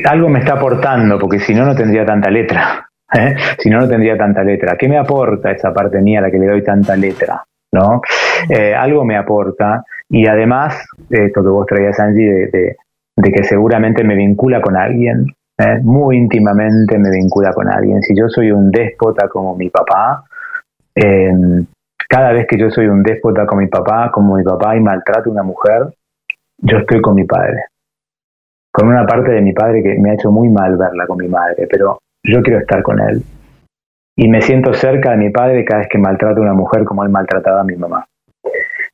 [0.06, 2.88] algo me está aportando, porque si no, no tendría tanta letra.
[3.14, 3.36] ¿eh?
[3.58, 4.76] Si no, no tendría tanta letra.
[4.78, 7.44] ¿Qué me aporta esa parte mía a la que le doy tanta letra?
[7.74, 8.02] ¿no?
[8.50, 12.76] Eh, algo me aporta y además, esto que vos traías, Angie, de,
[13.16, 15.26] que seguramente me vincula con alguien,
[15.58, 15.80] ¿eh?
[15.82, 18.02] muy íntimamente me vincula con alguien.
[18.02, 20.24] Si yo soy un déspota como mi papá,
[20.94, 21.32] eh,
[22.12, 25.30] cada vez que yo soy un déspota con mi papá, como mi papá, y maltrato
[25.30, 25.94] a una mujer,
[26.58, 27.64] yo estoy con mi padre.
[28.70, 31.30] Con una parte de mi padre que me ha hecho muy mal verla con mi
[31.30, 33.24] madre, pero yo quiero estar con él.
[34.18, 37.06] Y me siento cerca de mi padre cada vez que maltrato a una mujer como
[37.06, 38.06] él maltrataba a mi mamá.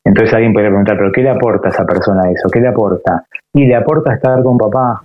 [0.04, 2.48] Entonces alguien puede preguntar, ¿pero qué le aporta a esa persona eso?
[2.48, 3.24] ¿Qué le aporta?
[3.52, 5.02] Y le aporta estar con papá,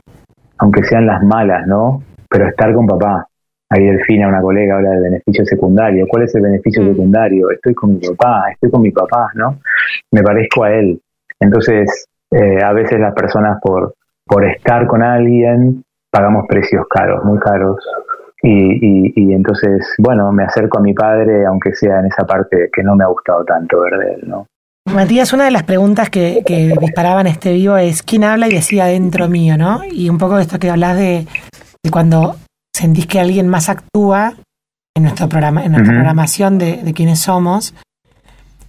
[0.60, 2.04] aunque sean las malas, ¿no?
[2.30, 3.28] Pero estar con papá.
[3.74, 6.06] Ahí Delfina, una colega, habla del beneficio secundario.
[6.08, 6.90] ¿Cuál es el beneficio mm.
[6.90, 7.50] secundario?
[7.50, 9.60] Estoy con mi papá, estoy con mi papá, ¿no?
[10.12, 11.02] Me parezco a él.
[11.40, 13.96] Entonces, eh, a veces las personas por,
[14.28, 17.78] por estar con alguien pagamos precios caros, muy caros.
[18.44, 22.84] Y, y, entonces, bueno, me acerco a mi padre, aunque sea en esa parte que
[22.84, 24.46] no me ha gustado tanto ver de él, ¿no?
[24.94, 28.86] Matías, una de las preguntas que, que disparaban este vivo es ¿quién habla y decía
[28.86, 29.82] dentro mío, no?
[29.90, 31.26] Y un poco de esto que hablas de,
[31.82, 32.36] de cuando
[32.76, 34.34] sentís que alguien más actúa
[34.96, 37.74] en, nuestro programa, en nuestra programación de, de quiénes somos.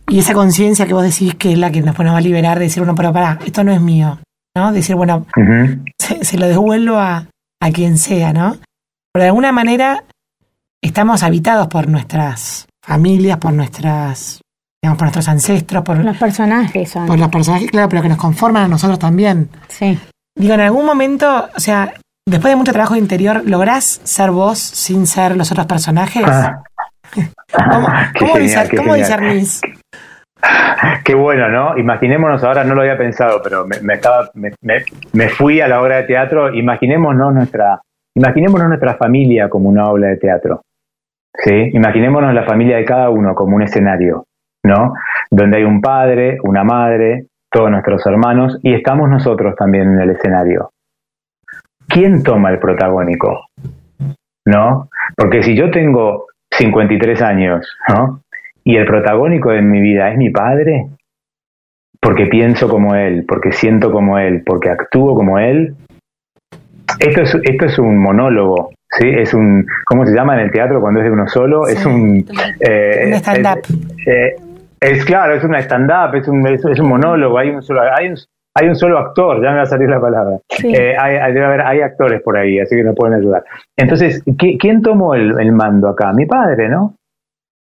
[0.08, 2.66] Y esa conciencia que vos decís que es la que nos, va a liberar de
[2.66, 4.18] decir, bueno, pero pará, esto no es mío,
[4.54, 4.72] ¿no?
[4.72, 5.26] Decir, bueno,
[5.98, 7.26] se, lo devuelvo a,
[7.60, 8.58] a quien sea, ¿no?
[9.12, 10.04] Pero de alguna manera
[10.82, 14.42] estamos habitados por nuestras familias, por nuestras,
[14.82, 16.90] digamos, por nuestros ancestros, por los personajes.
[16.90, 17.06] Son.
[17.06, 19.48] Por los personajes, claro, pero que nos conforman a nosotros también.
[19.68, 19.98] Sí.
[20.36, 21.94] Digo, en algún momento, o sea,
[22.26, 26.24] Después de mucho trabajo interior, ¿lográs ser vos sin ser los otros personajes?
[26.26, 26.62] Ah.
[27.68, 27.86] ¿Cómo,
[28.76, 29.60] cómo, discernís?
[31.04, 31.76] Qué bueno, ¿no?
[31.76, 36.04] Imaginémonos, ahora no lo había pensado, pero me, estaba, me, fui a la obra de
[36.04, 37.80] teatro, imaginémonos nuestra,
[38.16, 40.62] imaginémonos nuestra familia como una obra de teatro.
[41.36, 41.70] ¿sí?
[41.74, 44.24] Imaginémonos la familia de cada uno como un escenario,
[44.64, 44.94] ¿no?
[45.30, 50.10] Donde hay un padre, una madre, todos nuestros hermanos y estamos nosotros también en el
[50.10, 50.70] escenario.
[51.88, 53.46] ¿Quién toma el protagónico?
[54.46, 54.88] ¿No?
[55.16, 58.20] Porque si yo tengo 53 años, ¿no?
[58.64, 60.88] Y el protagónico de mi vida es mi padre,
[62.00, 65.74] porque pienso como él, porque siento como él, porque actúo como él.
[66.98, 69.08] Esto es, esto es un monólogo, ¿sí?
[69.08, 71.66] Es un, ¿cómo se llama en el teatro cuando es de uno solo?
[71.66, 72.24] es un...
[72.60, 73.60] Eh, un stand-up.
[74.06, 74.36] Eh,
[74.80, 77.80] es, claro, es una stand-up, es un, es, un monólogo, hay un solo...
[77.82, 78.16] Hay un,
[78.56, 80.38] hay un solo actor, ya me va a salir la palabra.
[80.62, 83.44] Eh, hay, hay, actores por ahí, así que nos pueden ayudar.
[83.76, 86.12] Entonces, ¿quién tomó el, el, mando acá?
[86.12, 86.94] Mi padre, ¿no?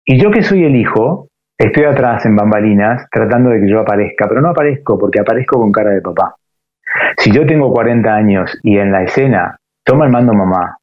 [0.04, 4.28] Y yo que soy el hijo, estoy atrás en bambalinas tratando de que yo aparezca,
[4.28, 6.36] pero no aparezco porque aparezco con cara de papá.
[7.16, 10.76] Si yo tengo 40 años y en la escena toma el mando mamá,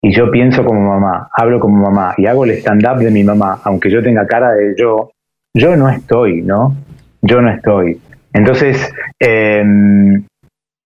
[0.00, 3.60] y yo pienso como mamá, hablo como mamá y hago el stand-up de mi mamá,
[3.64, 5.10] aunque yo tenga cara de yo,
[5.52, 6.74] yo no estoy, ¿no?
[7.20, 8.00] Yo no estoy.
[8.32, 10.24] Entonces, em,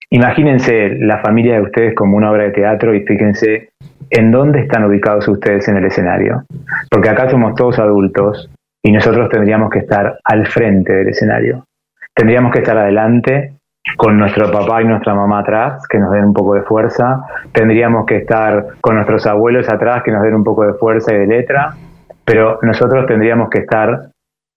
[0.10, 3.70] imagínense la familia de ustedes como una obra de teatro y fíjense
[4.10, 6.44] en dónde están ubicados ustedes en el escenario.
[6.90, 8.50] Porque acá somos todos adultos
[8.84, 11.66] y nosotros tendríamos que estar al frente del escenario.
[12.14, 13.54] Tendríamos que estar adelante
[13.98, 17.24] con nuestro papá y nuestra mamá atrás, que nos den un poco de fuerza.
[17.52, 21.20] Tendríamos que estar con nuestros abuelos atrás, que nos den un poco de fuerza y
[21.20, 21.76] de letra.
[22.26, 24.10] Pero nosotros tendríamos que estar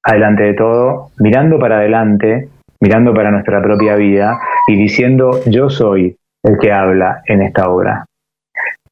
[0.03, 2.49] adelante de todo, mirando para adelante,
[2.85, 8.05] mirando para nuestra propia vida y diciendo yo soy el que habla en esta obra.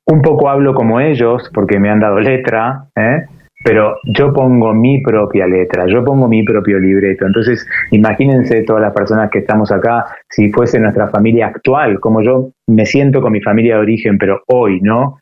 [0.07, 3.27] Un poco hablo como ellos porque me han dado letra, ¿eh?
[3.63, 7.27] pero yo pongo mi propia letra, yo pongo mi propio libreto.
[7.27, 12.49] Entonces, imagínense todas las personas que estamos acá, si fuese nuestra familia actual, como yo
[12.69, 15.19] me siento con mi familia de origen, pero hoy, ¿no?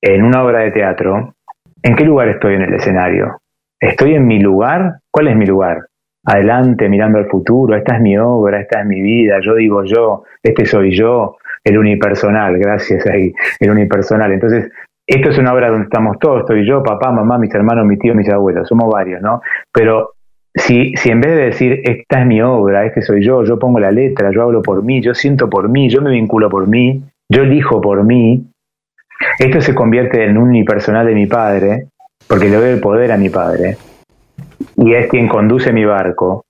[0.00, 1.34] En una obra de teatro,
[1.82, 3.36] ¿en qué lugar estoy en el escenario?
[3.78, 5.00] ¿Estoy en mi lugar?
[5.10, 5.82] ¿Cuál es mi lugar?
[6.24, 10.24] Adelante, mirando al futuro, esta es mi obra, esta es mi vida, yo digo yo,
[10.42, 14.32] este soy yo, el unipersonal, gracias ahí, el unipersonal.
[14.32, 14.70] Entonces,
[15.06, 18.14] esto es una obra donde estamos todos, estoy yo, papá, mamá, mis hermanos, mi tío,
[18.14, 19.42] mis abuelos, somos varios, ¿no?
[19.72, 20.12] Pero
[20.54, 23.80] si, si en vez de decir, esta es mi obra, este soy yo, yo pongo
[23.80, 27.02] la letra, yo hablo por mí, yo siento por mí, yo me vinculo por mí,
[27.28, 28.46] yo elijo por mí,
[29.38, 31.86] esto se convierte en un unipersonal de mi padre,
[32.28, 33.76] porque le doy el poder a mi padre,
[34.76, 36.44] y es quien conduce mi barco,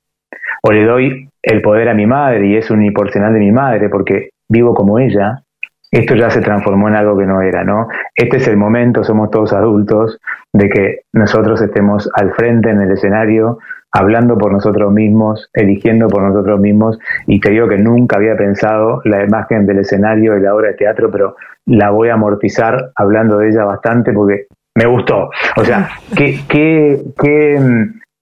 [0.62, 4.30] o le doy el poder a mi madre y es unipersonal de mi madre, porque
[4.48, 5.42] vivo como ella,
[5.90, 7.88] esto ya se transformó en algo que no era, ¿no?
[8.14, 10.18] Este es el momento, somos todos adultos,
[10.52, 13.58] de que nosotros estemos al frente en el escenario,
[13.90, 19.02] hablando por nosotros mismos, eligiendo por nosotros mismos, y te digo que nunca había pensado
[19.04, 23.38] la imagen del escenario y la obra de teatro, pero la voy a amortizar hablando
[23.38, 25.28] de ella bastante porque me gustó.
[25.56, 27.60] O sea, ¿qué, qué, qué,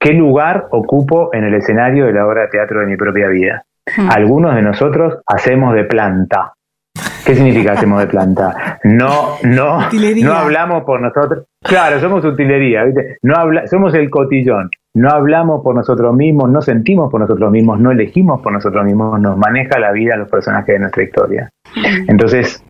[0.01, 3.65] qué lugar ocupo en el escenario de la obra de teatro de mi propia vida?
[4.09, 6.55] Algunos de nosotros hacemos de planta,
[7.25, 8.81] ¿Qué significa hacemos de planta?
[8.85, 9.79] No, no,
[10.23, 11.47] no hablamos por nosotros.
[11.63, 13.19] Claro, somos utilería, ¿viste?
[13.23, 14.71] No habla, somos el cotillón.
[14.95, 19.21] No hablamos por nosotros mismos, no sentimos por nosotros mismos, no elegimos por nosotros mismos,
[19.21, 21.51] nos maneja la vida los personajes de nuestra historia.
[22.09, 22.65] Entonces,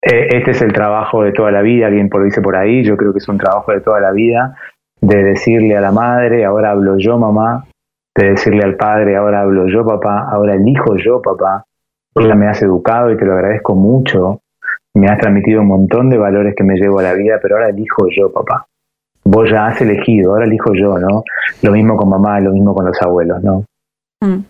[0.00, 2.96] eh, este es el trabajo de toda la vida, alguien por dice por ahí, yo
[2.96, 4.54] creo que es un trabajo de toda la vida,
[5.00, 7.66] de decirle a la madre, ahora hablo yo mamá,
[8.14, 11.64] de decirle al padre, ahora hablo yo papá, ahora elijo yo papá,
[12.34, 14.40] me has educado y te lo agradezco mucho.
[14.94, 17.68] Me has transmitido un montón de valores que me llevo a la vida, pero ahora
[17.68, 18.66] elijo yo, papá.
[19.24, 21.22] Vos ya has elegido, ahora elijo yo, ¿no?
[21.62, 23.64] Lo mismo con mamá, lo mismo con los abuelos, ¿no?
[24.22, 24.44] Mm.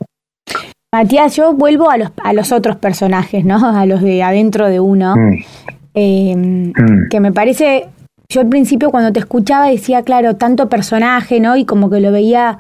[0.94, 3.56] Matías, yo vuelvo a los, a los otros personajes, ¿no?
[3.76, 5.16] A los de adentro de uno.
[5.16, 5.38] Mm.
[5.94, 7.08] Em, mm.
[7.10, 7.88] Que me parece,
[8.28, 11.56] yo al principio cuando te escuchaba decía, claro, tanto personaje, ¿no?
[11.56, 12.58] Y como que lo veía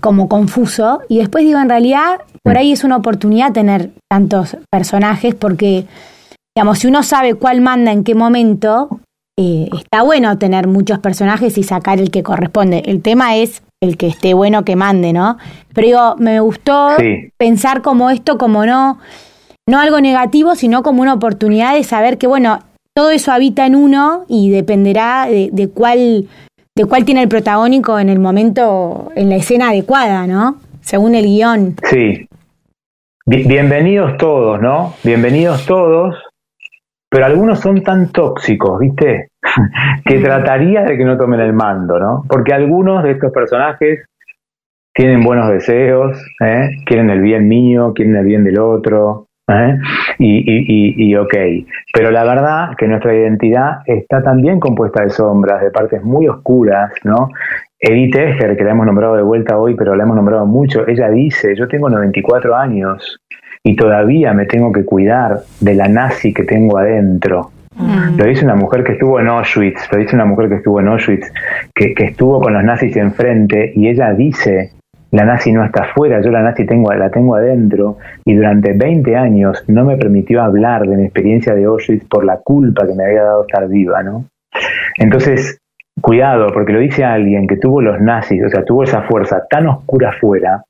[0.00, 1.00] como confuso.
[1.08, 5.86] Y después digo, en realidad, por ahí es una oportunidad tener tantos personajes porque,
[6.54, 9.00] digamos, si uno sabe cuál manda en qué momento,
[9.38, 12.82] eh, está bueno tener muchos personajes y sacar el que corresponde.
[12.86, 15.36] El tema es el que esté bueno que mande, ¿no?
[15.74, 16.96] Pero digo, me gustó
[17.38, 18.98] pensar como esto, como no,
[19.68, 22.60] no algo negativo, sino como una oportunidad de saber que, bueno,
[22.94, 26.28] todo eso habita en uno y dependerá de, de cuál
[26.76, 30.56] de cuál tiene el protagónico en el momento, en la escena adecuada, ¿no?
[30.80, 31.74] Según el guion.
[31.82, 32.26] Sí.
[33.26, 34.94] Bienvenidos todos, ¿no?
[35.04, 36.16] Bienvenidos todos,
[37.10, 39.28] pero algunos son tan tóxicos, ¿viste?
[40.04, 42.24] que trataría de que no tomen el mando, ¿no?
[42.28, 44.06] Porque algunos de estos personajes
[44.94, 46.70] tienen buenos deseos, ¿eh?
[46.86, 49.78] quieren el bien mío, quieren el bien del otro, ¿eh?
[50.18, 51.34] Y, y, y, ok,
[51.92, 56.92] pero la verdad que nuestra identidad está también compuesta de sombras, de partes muy oscuras,
[57.04, 57.30] ¿no?
[57.78, 61.08] Edith Eger, que la hemos nombrado de vuelta hoy, pero la hemos nombrado mucho, ella
[61.08, 63.20] dice, yo tengo 94 años
[63.62, 67.50] y todavía me tengo que cuidar de la nazi que tengo adentro.
[67.76, 68.18] Mm.
[68.18, 70.88] Lo dice una mujer que estuvo en Auschwitz, lo dice una mujer que estuvo en
[70.88, 71.32] Auschwitz,
[71.74, 74.72] que, que estuvo con los nazis enfrente y ella dice,
[75.12, 79.16] la nazi no está afuera, yo la nazi tengo, la tengo adentro y durante 20
[79.16, 83.04] años no me permitió hablar de mi experiencia de Auschwitz por la culpa que me
[83.04, 84.26] había dado estar viva, ¿no?
[84.96, 85.58] Entonces,
[86.00, 89.66] cuidado, porque lo dice alguien que tuvo los nazis, o sea, tuvo esa fuerza tan
[89.66, 90.64] oscura afuera,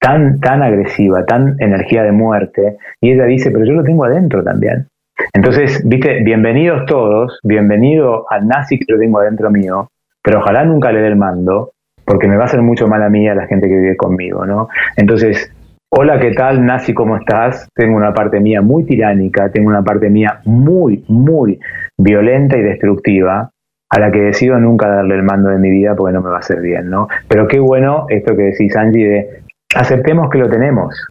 [0.00, 4.42] tan, tan agresiva, tan energía de muerte, y ella dice, pero yo lo tengo adentro
[4.42, 4.88] también.
[5.32, 9.88] Entonces, viste, bienvenidos todos, bienvenido al nazi que lo tengo adentro mío,
[10.22, 11.72] pero ojalá nunca le dé el mando,
[12.06, 13.96] porque me va a hacer mucho mal a mí y a la gente que vive
[13.96, 14.68] conmigo, ¿no?
[14.96, 15.52] Entonces,
[15.90, 16.94] hola, ¿qué tal, Nazi?
[16.94, 17.68] ¿Cómo estás?
[17.74, 21.58] Tengo una parte mía muy tiránica, tengo una parte mía muy, muy
[21.98, 23.50] violenta y destructiva,
[23.90, 26.36] a la que decido nunca darle el mando de mi vida porque no me va
[26.36, 27.08] a hacer bien, ¿no?
[27.28, 29.28] Pero qué bueno esto que decís, Angie, de
[29.74, 31.08] aceptemos que lo tenemos,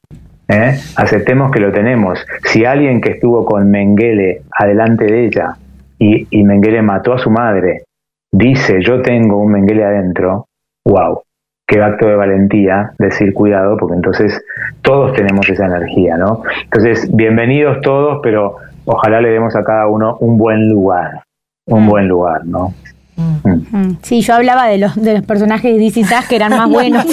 [0.48, 0.78] ¿eh?
[0.96, 2.26] aceptemos que lo tenemos.
[2.44, 5.56] Si alguien que estuvo con Mengele adelante de ella
[6.00, 7.84] y, y Mengele mató a su madre,
[8.32, 10.48] dice yo tengo un Mengele adentro,
[10.86, 11.24] wow,
[11.68, 14.40] qué acto de valentía decir cuidado, porque entonces
[14.82, 16.44] todos tenemos esa energía, ¿no?
[16.64, 21.24] Entonces, bienvenidos todos, pero ojalá le demos a cada uno un buen lugar,
[21.68, 22.74] un buen lugar, ¿no?
[23.16, 23.78] Mm.
[23.78, 23.98] Mm.
[24.02, 27.06] Sí, yo hablaba de los, de los personajes de DC que eran más buenos,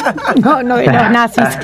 [0.42, 1.44] no, no de los nazis.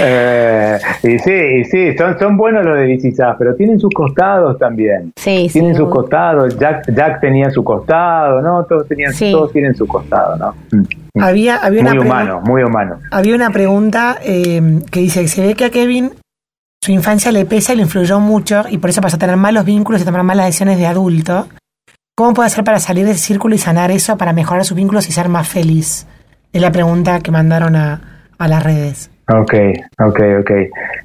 [0.00, 4.58] eh, y sí, y sí, son, son buenos los de DC pero tienen sus costados
[4.58, 5.12] también.
[5.16, 6.58] Sí, tienen sus costados.
[6.58, 8.64] Jack, Jack tenía su costado, ¿no?
[8.64, 10.54] Todos, tenían, todos tienen su costado, ¿no?
[10.72, 11.22] Mm.
[11.22, 12.98] Había, había muy humano, muy humano.
[13.10, 16.12] Había una pregunta eh, que dice: se ve que a Kevin
[16.82, 19.64] su infancia le pesa y le influyó mucho y por eso pasó a tener malos
[19.64, 21.46] vínculos y tomar malas decisiones de adulto.
[22.20, 25.08] ¿Cómo puede hacer para salir de ese círculo y sanar eso para mejorar sus vínculos
[25.08, 26.06] y ser más feliz?
[26.52, 27.98] Es la pregunta que mandaron a,
[28.38, 29.10] las redes.
[29.26, 29.54] Ok,
[29.98, 30.50] ok, ok.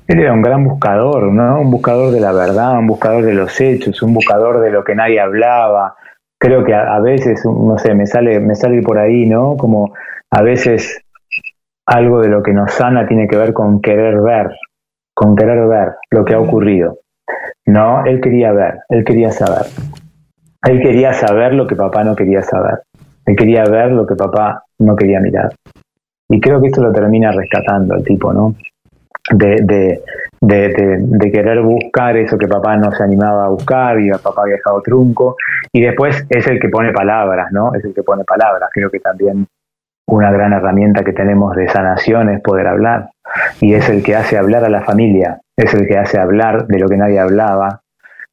[0.08, 1.62] Él era un gran buscador, ¿no?
[1.62, 4.94] Un buscador de la verdad, un buscador de los hechos, un buscador de lo que
[4.94, 5.96] nadie hablaba.
[6.38, 9.56] Creo que a, veces, no sé, me sale, me sale por ahí, ¿no?
[9.56, 9.94] Como
[10.30, 11.02] a veces
[11.86, 14.50] algo de lo que nos sana tiene que ver con querer ver,
[15.14, 16.98] con querer ver lo que ha ocurrido.
[17.66, 19.68] No, él quería ver, él quería saber.
[20.66, 22.82] Él quería saber lo que papá no quería saber.
[23.26, 25.54] Él quería ver lo que papá no quería mirar.
[26.30, 28.56] Y creo que esto lo termina rescatando el tipo, ¿no?
[29.32, 30.04] De, de,
[30.42, 34.44] de, de, querer buscar eso que papá no se animaba a buscar y a papá
[34.44, 35.36] había dejado trunco.
[35.72, 37.74] Y después es el que pone palabras, ¿no?
[37.74, 38.70] Es el que pone palabras.
[38.72, 39.48] Creo que también
[40.08, 43.10] una gran herramienta que tenemos de sanación es poder hablar.
[43.62, 46.80] Y es el que hace hablar a la familia, es el que hace hablar de
[46.80, 47.82] lo que nadie hablaba,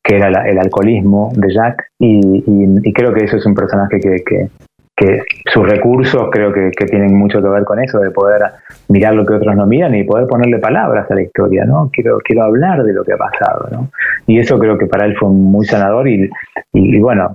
[0.03, 4.49] que era el alcoholismo de Jack, y, creo que eso es un personaje que, que,
[5.53, 8.43] sus recursos creo que, tienen mucho que ver con eso, de poder
[8.89, 11.91] mirar lo que otros no miran y poder ponerle palabras a la historia, ¿no?
[11.93, 13.89] Quiero, quiero hablar de lo que ha pasado, ¿no?
[14.27, 16.31] Y eso creo que para él fue muy sanador y,
[16.73, 17.35] y, bueno,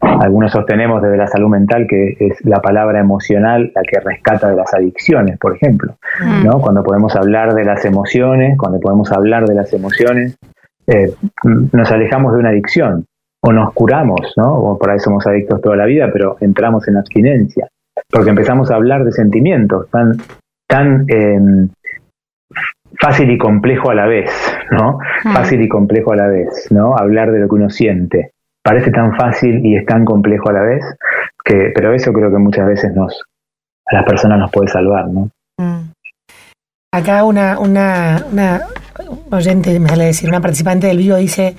[0.00, 4.56] algunos sostenemos desde la salud mental que es la palabra emocional la que rescata de
[4.56, 5.96] las adicciones, por ejemplo,
[6.44, 6.58] ¿no?
[6.58, 6.60] Mm.
[6.60, 10.38] Cuando podemos hablar de las emociones, cuando podemos hablar de las emociones,
[10.90, 11.14] eh,
[11.72, 13.06] nos alejamos de una adicción
[13.42, 14.54] o nos curamos, ¿no?
[14.54, 17.68] O por ahí somos adictos toda la vida, pero entramos en abstinencia,
[18.10, 20.16] porque empezamos a hablar de sentimientos tan,
[20.66, 21.68] tan em,
[23.00, 24.30] fácil y complejo a la vez,
[24.72, 24.98] ¿no?
[25.24, 25.32] Ah.
[25.36, 26.96] Fácil y complejo a la vez, ¿no?
[26.96, 28.32] Hablar de lo que uno siente.
[28.62, 30.84] Parece tan fácil y es tan complejo a la vez,
[31.44, 33.22] que, pero eso creo que muchas veces nos,
[33.86, 35.30] a las personas nos puede salvar, ¿no?
[35.58, 35.92] Mm.
[36.92, 38.60] Acá una, una, una
[39.30, 41.56] oyente, me sale decir, una participante del vivo dice,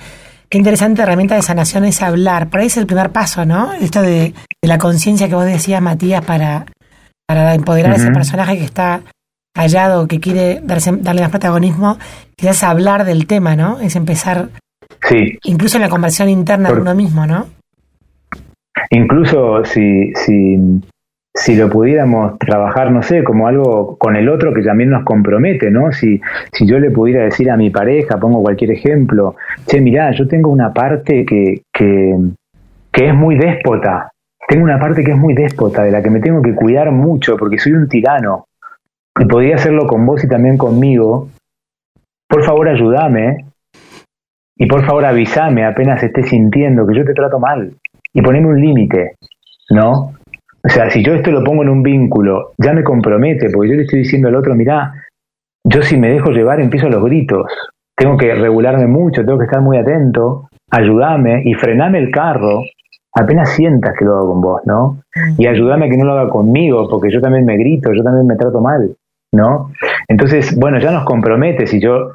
[0.48, 2.48] qué interesante herramienta de sanación es hablar.
[2.48, 3.72] Por ahí es el primer paso, ¿no?
[3.72, 6.66] Esto de, la conciencia que vos decías, Matías, para,
[7.26, 9.02] para empoderar a ese personaje que está
[9.54, 11.98] callado, que quiere darse, darle más protagonismo,
[12.36, 13.80] quizás hablar del tema, ¿no?
[13.80, 14.50] Es empezar,
[15.08, 15.38] sí.
[15.44, 17.46] incluso en la conversión interna de uno mismo, ¿no?
[18.90, 20.56] Incluso si, si
[21.34, 25.70] si lo pudiéramos trabajar, no sé, como algo con el otro que también nos compromete,
[25.70, 25.90] ¿no?
[25.90, 26.20] Si,
[26.52, 29.36] si yo le pudiera decir a mi pareja, pongo cualquier ejemplo,
[29.66, 32.18] che, mirá, yo tengo una parte que, que,
[32.92, 34.10] que es muy déspota,
[34.46, 37.36] tengo una parte que es muy déspota, de la que me tengo que cuidar mucho
[37.38, 38.46] porque soy un tirano,
[39.18, 41.28] y podría hacerlo con vos y también conmigo,
[42.28, 43.46] por favor ayúdame,
[44.54, 47.72] y por favor avísame apenas estés sintiendo que yo te trato mal,
[48.12, 49.16] y poneme un límite,
[49.70, 50.12] ¿no?
[50.64, 53.76] O sea, si yo esto lo pongo en un vínculo, ya me compromete, porque yo
[53.76, 54.92] le estoy diciendo al otro, mirá,
[55.64, 57.46] yo si me dejo llevar empiezo los gritos,
[57.96, 62.62] tengo que regularme mucho, tengo que estar muy atento, ayúdame y frename el carro,
[63.14, 65.02] apenas sientas que lo hago con vos, ¿no?
[65.36, 68.26] Y ayúdame a que no lo haga conmigo, porque yo también me grito, yo también
[68.26, 68.94] me trato mal,
[69.32, 69.70] ¿no?
[70.08, 72.14] Entonces, bueno, ya nos compromete si yo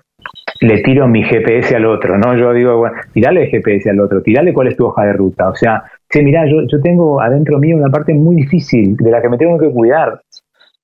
[0.62, 2.36] le tiro mi GPS al otro, ¿no?
[2.36, 5.50] Yo digo, bueno, tirale el GPS al otro, tirale cuál es tu hoja de ruta.
[5.50, 9.22] O sea, sí, mira, yo, yo tengo adentro mío una parte muy difícil de la
[9.22, 10.22] que me tengo que cuidar.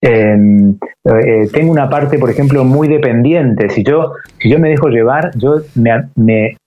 [0.01, 3.69] Em, eh, tengo una parte, por ejemplo, muy dependiente.
[3.69, 6.57] Si yo, si yo me dejo llevar, yo me, me,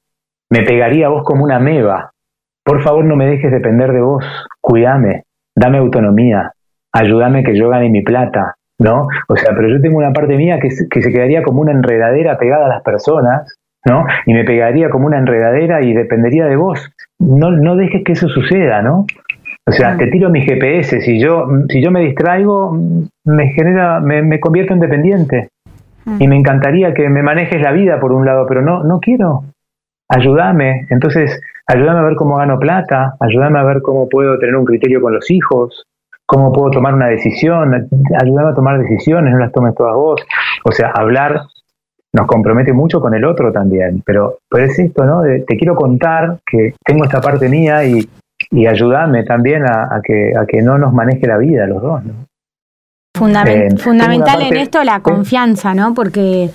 [0.50, 2.10] me pegaría a vos como una meba.
[2.64, 4.24] Por favor, no me dejes depender de vos.
[4.60, 6.52] Cuídame, dame autonomía,
[6.92, 9.08] ayúdame que yo gane mi plata, ¿no?
[9.28, 12.38] O sea, pero yo tengo una parte mía que, que se quedaría como una enredadera
[12.38, 14.04] pegada a las personas, ¿no?
[14.26, 16.92] Y me pegaría como una enredadera y dependería de vos.
[17.18, 19.06] No, no dejes que eso suceda, ¿no?
[19.68, 22.78] O sea, te tiro mi GPS, si yo, si yo me distraigo,
[23.24, 25.48] me genera, me, me convierto en dependiente.
[26.20, 29.42] Y me encantaría que me manejes la vida por un lado, pero no, no quiero.
[30.08, 30.86] Ayúdame.
[30.90, 35.00] Entonces, ayúdame a ver cómo gano plata, ayúdame a ver cómo puedo tener un criterio
[35.00, 35.84] con los hijos,
[36.26, 37.88] cómo puedo tomar una decisión,
[38.20, 40.20] ayúdame a tomar decisiones, no las tomes todas vos.
[40.64, 41.42] O sea, hablar
[42.12, 45.22] nos compromete mucho con el otro también, pero, pero es esto, ¿no?
[45.22, 48.08] te quiero contar que tengo esta parte mía y,
[48.50, 52.14] y ayúdame también a, que, a que no nos maneje la vida los dos, ¿no?
[53.46, 55.94] Eh, fundamental en esto la confianza, ¿no?
[55.94, 56.50] Porque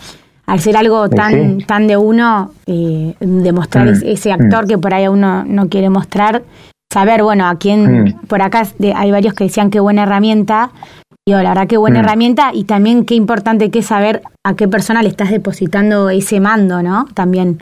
[0.46, 4.68] al ser algo tan, tan de uno, eh, demostrar mm, ese actor mm.
[4.68, 6.44] que por ahí uno no quiere mostrar,
[6.92, 8.28] saber, bueno, a quién, mm.
[8.28, 8.64] por acá
[8.96, 10.72] hay varios que decían qué buena herramienta,
[11.26, 14.68] y la verdad qué buena herramienta y también qué importante que es saber a qué
[14.68, 17.06] persona le estás depositando ese mando, ¿no?
[17.14, 17.62] También.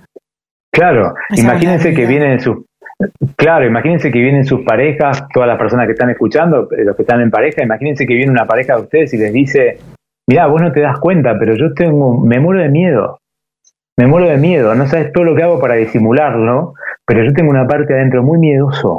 [0.71, 2.57] Claro, imagínense que vienen sus
[3.37, 7.03] Claro, imagínense que vienen sus parejas, todas las personas que están escuchando, eh, los que
[7.03, 9.77] están en pareja, imagínense que viene una pareja de ustedes y les dice,
[10.27, 13.19] mira, vos no te das cuenta, pero yo tengo, me muero de miedo,
[13.97, 16.73] me muero de miedo, no sabes todo lo que hago para disimularlo,
[17.05, 18.97] pero yo tengo una parte adentro muy miedoso.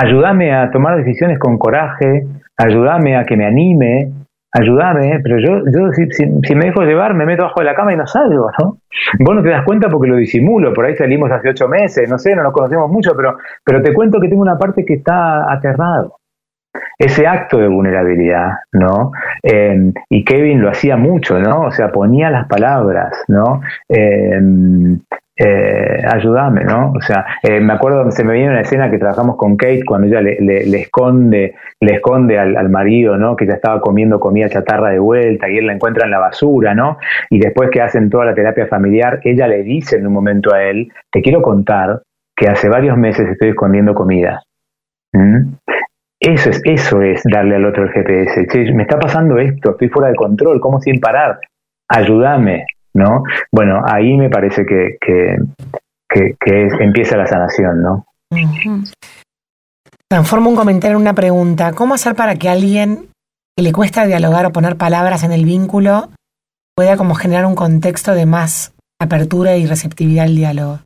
[0.00, 2.24] Ayúdame a tomar decisiones con coraje,
[2.56, 4.12] ayúdame a que me anime,
[4.52, 7.96] ayúdame, pero yo, yo si, me dejo llevar, me meto bajo de la cama y
[7.96, 8.78] no salgo, ¿no?
[9.18, 12.16] Vos no te das cuenta porque lo disimulo, por ahí salimos hace ocho meses, no
[12.16, 15.52] sé, no nos conocemos mucho, pero, pero te cuento que tengo una parte que está
[15.52, 16.14] aterrado
[16.96, 19.10] ese acto de vulnerabilidad, ¿no?
[19.42, 21.62] Eh, y Kevin lo hacía mucho, ¿no?
[21.62, 23.62] O sea, ponía las palabras, ¿no?
[23.88, 24.40] Eh,
[25.40, 26.92] eh, ayúdame, ¿no?
[26.96, 27.24] O sea,
[27.60, 31.54] me acuerdo, se me viene una escena que trabajamos con Kate cuando ella le, esconde,
[31.80, 33.36] le esconde al, marido, ¿no?
[33.36, 36.74] Que ya estaba comiendo comida chatarra de vuelta y él la encuentra en la basura,
[36.74, 36.98] ¿no?
[37.30, 40.62] Y después que hacen toda la terapia familiar, ella le dice en un momento a
[40.62, 42.02] él, te quiero contar
[42.36, 44.42] que hace varios meses estoy escondiendo comida.
[45.12, 45.54] ¿Mm?
[46.20, 48.72] Eso es, eso es darle al otro el GPS.
[48.72, 51.38] me está pasando esto, estoy fuera de control, ¿cómo sin parar?
[51.88, 52.66] Ayúdame,
[52.98, 53.22] ¿no?
[53.52, 55.36] Bueno, ahí me parece que, que,
[56.38, 58.06] que, empieza la sanación, ¿no?
[60.10, 61.72] Transformo un comentario en una pregunta.
[61.72, 63.06] ¿Cómo hacer para que alguien
[63.56, 66.08] que le cuesta dialogar o poner palabras en el vínculo
[66.76, 70.80] pueda como generar un contexto de más apertura y receptividad al diálogo?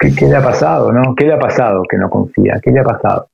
[0.00, 1.14] ¿Qué, qué le ha pasado, no?
[1.14, 2.58] ¿Qué le ha pasado que no confía?
[2.62, 3.28] ¿Qué le ha pasado?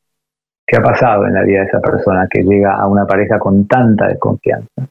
[0.67, 3.67] ¿Qué ha pasado en la vida de esa persona que llega a una pareja con
[3.67, 4.87] tanta desconfianza?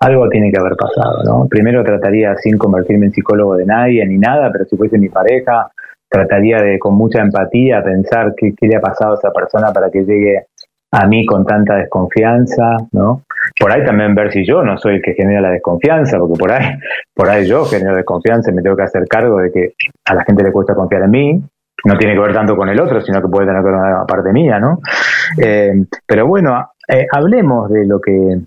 [0.00, 1.48] Algo tiene que haber pasado, ¿no?
[1.48, 5.70] Primero trataría sin convertirme en psicólogo de nadie ni nada, pero si fuese mi pareja,
[6.08, 10.04] trataría de con mucha empatía pensar qué, le ha pasado a esa persona para que
[10.04, 10.46] llegue
[10.92, 13.22] a mí con tanta desconfianza, ¿no?
[13.58, 16.52] Por ahí también ver si yo no soy el que genera la desconfianza, porque por
[16.52, 16.66] ahí,
[17.14, 19.72] por ahí yo genero desconfianza y me tengo que hacer cargo de que
[20.06, 21.42] a la gente le cuesta confiar en mí,
[21.84, 23.88] no tiene que ver tanto con el otro, sino que puede tener que ver con
[23.88, 24.80] una parte mía, ¿no?
[25.36, 28.38] Eh, pero bueno, eh, hablemos de lo que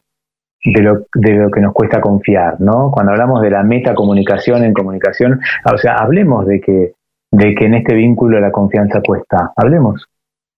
[0.64, 2.92] de lo, de lo que nos cuesta confiar, ¿no?
[2.92, 6.94] Cuando hablamos de la metacomunicación en comunicación, o sea, hablemos de que,
[7.32, 10.08] de que en este vínculo la confianza cuesta, hablemos,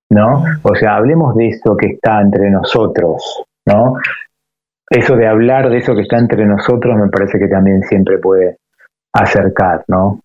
[0.10, 0.44] ¿no?
[0.62, 3.96] O sea, hablemos de eso que está entre nosotros, ¿no?
[4.90, 8.58] Eso de hablar de eso que está entre nosotros me parece que también siempre puede
[9.14, 10.20] acercar, ¿no?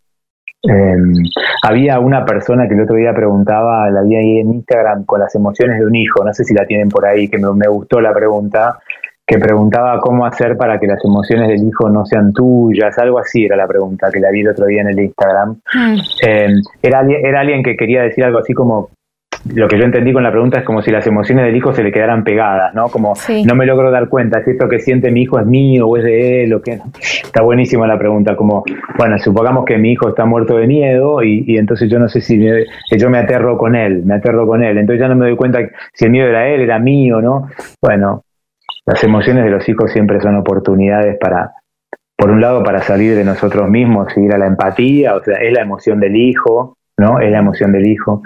[0.63, 1.13] Em,
[1.63, 5.33] había una persona que el otro día preguntaba, la vi ahí en Instagram, con las
[5.35, 8.13] emociones de un hijo, no sé si la tienen por ahí, que me, gustó la
[8.13, 8.79] pregunta,
[9.29, 13.45] que preguntaba cómo hacer para que las emociones del hijo no sean tuyas, algo así
[13.45, 15.51] era la pregunta que la vi el otro día en el Instagram.
[15.75, 15.99] Mm.
[16.27, 18.89] Em, era, era alguien que quería decir algo así como,
[19.55, 21.83] lo que yo entendí con la pregunta es como si las emociones del hijo se
[21.83, 22.89] le quedaran pegadas, ¿no?
[22.89, 23.13] Como
[23.45, 26.05] no me logro dar cuenta si esto que siente mi hijo es mío o es
[26.05, 26.81] de él o qué.
[27.23, 28.65] Está buenísima la pregunta, como,
[28.97, 32.41] bueno, supongamos que mi hijo está muerto de miedo y, entonces yo no sé si
[32.97, 35.61] yo me aterro con él, me aterro con él, entonces ya no me doy cuenta
[35.93, 37.49] si el miedo era él, era mío, ¿no?
[37.83, 38.23] Bueno,
[38.89, 41.53] las emociones de los hijos siempre son oportunidades para,
[42.17, 45.53] por un lado, para salir de nosotros mismos, seguir a la empatía, o sea, es
[45.53, 47.21] la emoción del hijo, ¿no?
[47.21, 48.23] Es la emoción del hijo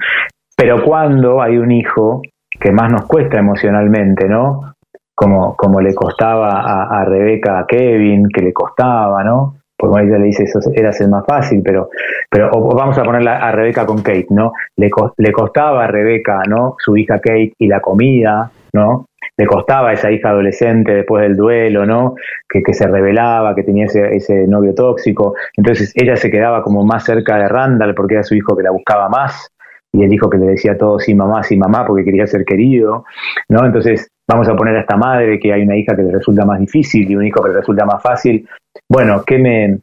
[0.57, 2.23] Pero cuando hay un hijo
[2.61, 4.75] que más nos cuesta emocionalmente, ¿no?
[5.17, 9.57] Como, como le costaba a, Rebeca a Kevin, que le costaba, ¿no?
[9.77, 11.89] Porque ella le dice eso era ser más fácil, pero,
[12.31, 14.53] pero vamos a ponerla a Rebeca con Kate, ¿no?
[14.77, 16.77] Le, le costaba a Rebeca, ¿no?
[16.79, 19.07] Su hija Kate y la comida, ¿no?
[19.37, 22.15] Le costaba a esa hija adolescente después del duelo, ¿no?
[22.49, 25.35] Que, que se revelaba, que tenía ese, ese, novio tóxico.
[25.57, 28.71] Entonces ella se quedaba como más cerca de Randall porque era su hijo que la
[28.71, 29.53] buscaba más
[29.93, 33.05] y el hijo que le decía todo sí mamá, sí mamá porque quería ser querido,
[33.49, 33.65] ¿no?
[33.65, 36.61] Entonces vamos a poner a esta madre que hay una hija que le resulta más
[36.61, 38.49] difícil y un hijo que le resulta más fácil.
[38.89, 39.79] Bueno, ¿qué me,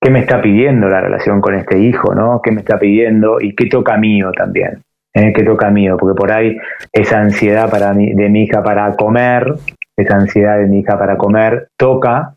[0.00, 2.40] qué me está pidiendo la relación con este hijo, ¿no?
[2.42, 4.82] ¿Qué me está pidiendo y qué toca mío también?
[5.14, 5.32] ¿Eh?
[5.34, 5.96] ¿Qué toca mío?
[5.98, 6.56] Porque por ahí
[6.92, 9.54] esa ansiedad para de mi hija para comer,
[9.96, 12.34] esa ansiedad de mi hija para comer toca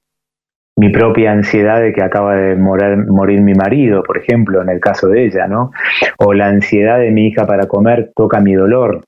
[0.76, 4.80] mi propia ansiedad de que acaba de morir, morir, mi marido, por ejemplo, en el
[4.80, 5.72] caso de ella, ¿no?
[6.18, 9.04] O la ansiedad de mi hija para comer toca mi dolor.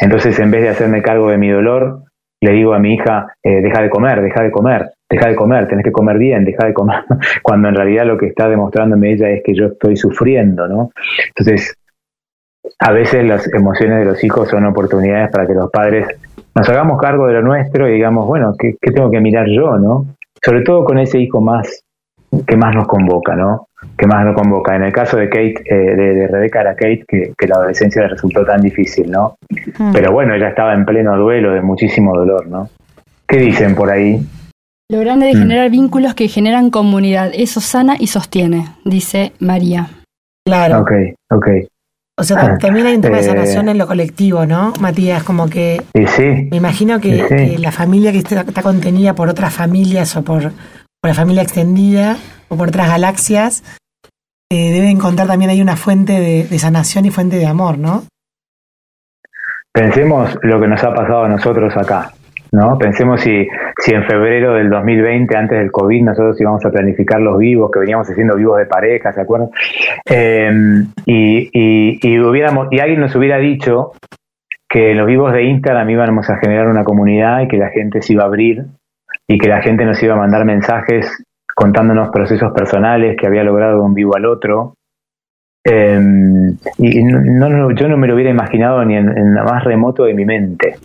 [0.00, 2.02] Entonces, en vez de hacerme cargo de mi dolor,
[2.42, 5.68] le digo a mi hija, eh, deja de comer, deja de comer, deja de comer,
[5.68, 7.04] tenés que comer bien, deja de comer,
[7.42, 10.90] cuando en realidad lo que está demostrándome ella es que yo estoy sufriendo, ¿no?
[11.28, 11.74] Entonces,
[12.78, 16.06] a veces las emociones de los hijos son oportunidades para que los padres
[16.54, 19.78] nos hagamos cargo de lo nuestro y digamos, bueno, ¿qué, qué tengo que mirar yo,
[19.78, 20.06] no?
[20.42, 21.84] sobre todo con ese hijo más
[22.46, 23.66] que más nos convoca, ¿no?
[23.98, 24.76] Que más nos convoca.
[24.76, 28.44] En el caso de Kate, eh, de, Rebeca era Kate, que, la adolescencia le resultó
[28.44, 29.36] tan difícil, ¿no?
[29.78, 29.92] Mm.
[29.92, 32.68] Pero bueno, ella estaba en pleno duelo, de muchísimo dolor, ¿no?
[33.26, 34.24] ¿Qué dicen por ahí?
[34.88, 35.38] Lo grande de mm.
[35.38, 39.88] generar vínculos que generan comunidad, eso sana y sostiene, dice María.
[40.46, 40.80] Claro.
[40.80, 40.92] Ok,
[41.32, 41.46] ok.
[42.20, 45.22] O sea, ah, también hay un tema de sanación eh, en lo colectivo, ¿no, Matías?
[45.22, 50.14] Como que sí, sí, me imagino que, la familia que está, contenida por otras familias
[50.16, 50.52] o por,
[51.02, 52.18] la familia extendida
[52.50, 53.64] o por otras galaxias,
[54.52, 58.04] eh, debe encontrar también ahí una fuente de, sanación y fuente de amor, ¿no?
[59.72, 62.12] Pensemos lo que nos ha pasado a nosotros acá.
[62.52, 62.78] ¿No?
[62.78, 63.46] Pensemos si,
[63.78, 67.80] si en febrero del 2020, antes del COVID, nosotros íbamos a planificar los vivos, que
[67.80, 69.50] veníamos haciendo vivos de pareja, ¿se acuerdan?
[70.04, 73.92] Em, y, y, hubiéramos, y alguien nos hubiera dicho
[74.68, 78.12] que los vivos de Instagram íbamos a generar una comunidad y que la gente se
[78.14, 78.64] iba a abrir
[79.28, 81.24] y que la gente nos iba a mandar mensajes
[81.54, 84.74] contándonos procesos personales que había logrado de un vivo al otro.
[85.64, 90.04] Em, y no, yo no me lo hubiera imaginado ni en, en lo más remoto
[90.04, 90.76] de mi mente.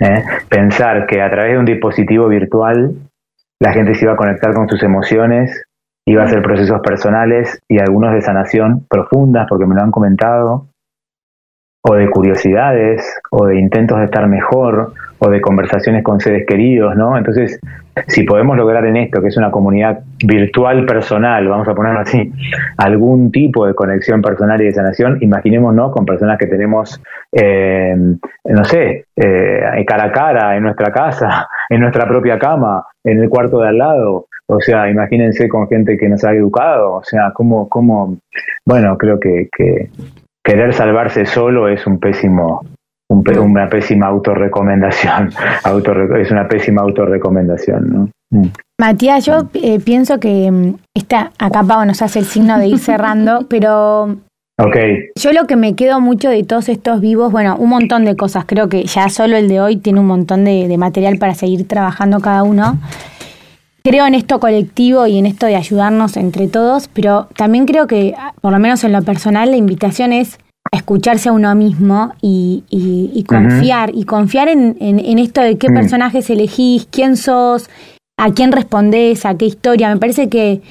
[0.00, 0.24] ¿Eh?
[0.48, 2.94] Pensar que a través de un dispositivo virtual
[3.60, 5.64] la gente se iba a conectar con sus emociones,
[6.06, 10.66] iba a hacer procesos personales y algunos de sanación profundas, porque me lo han comentado,
[11.86, 16.96] o de curiosidades, o de intentos de estar mejor, o de conversaciones con seres queridos,
[16.96, 17.16] ¿no?
[17.18, 17.60] Entonces,
[18.08, 22.32] si podemos lograr en esto, que es una comunidad virtual personal, vamos a ponerlo así,
[22.78, 28.64] algún tipo de conexión personal y de sanación, imaginémonos con personas que tenemos, eh, no
[28.64, 33.60] sé, eh, cara a cara, en nuestra casa, en nuestra propia cama, en el cuarto
[33.60, 37.68] de al lado, o sea, imagínense con gente que nos ha educado, o sea, como,
[37.68, 38.16] como
[38.64, 39.48] bueno, creo que
[40.44, 42.60] querer salvarse solo es un pésimo
[43.08, 45.28] una pésima autorrecomendación.
[46.20, 48.08] es una pésima autorrecomendación, ¿no?
[48.30, 48.48] Mm.
[48.80, 52.78] Matías, yo eh, pienso que mm, esta, acá Pau nos hace el signo de ir
[52.78, 54.16] cerrando, pero
[54.58, 55.10] okay.
[55.16, 58.44] yo lo que me quedo mucho de todos estos vivos, bueno, un montón de cosas,
[58.46, 62.20] creo que ya solo el de hoy tiene un montón de, material para seguir trabajando
[62.20, 62.78] cada uno.
[63.86, 68.14] Creo en esto colectivo y en esto de ayudarnos entre todos, pero también creo que,
[68.40, 70.38] por lo menos en lo personal, la invitación es
[70.72, 75.74] escucharse a uno mismo y, y, confiar, y confiar en, en, esto de qué mm.
[75.74, 77.68] personajes elegís, quién sos,
[78.18, 79.92] a quién respondés, a qué historia.
[79.92, 80.62] Me parece que,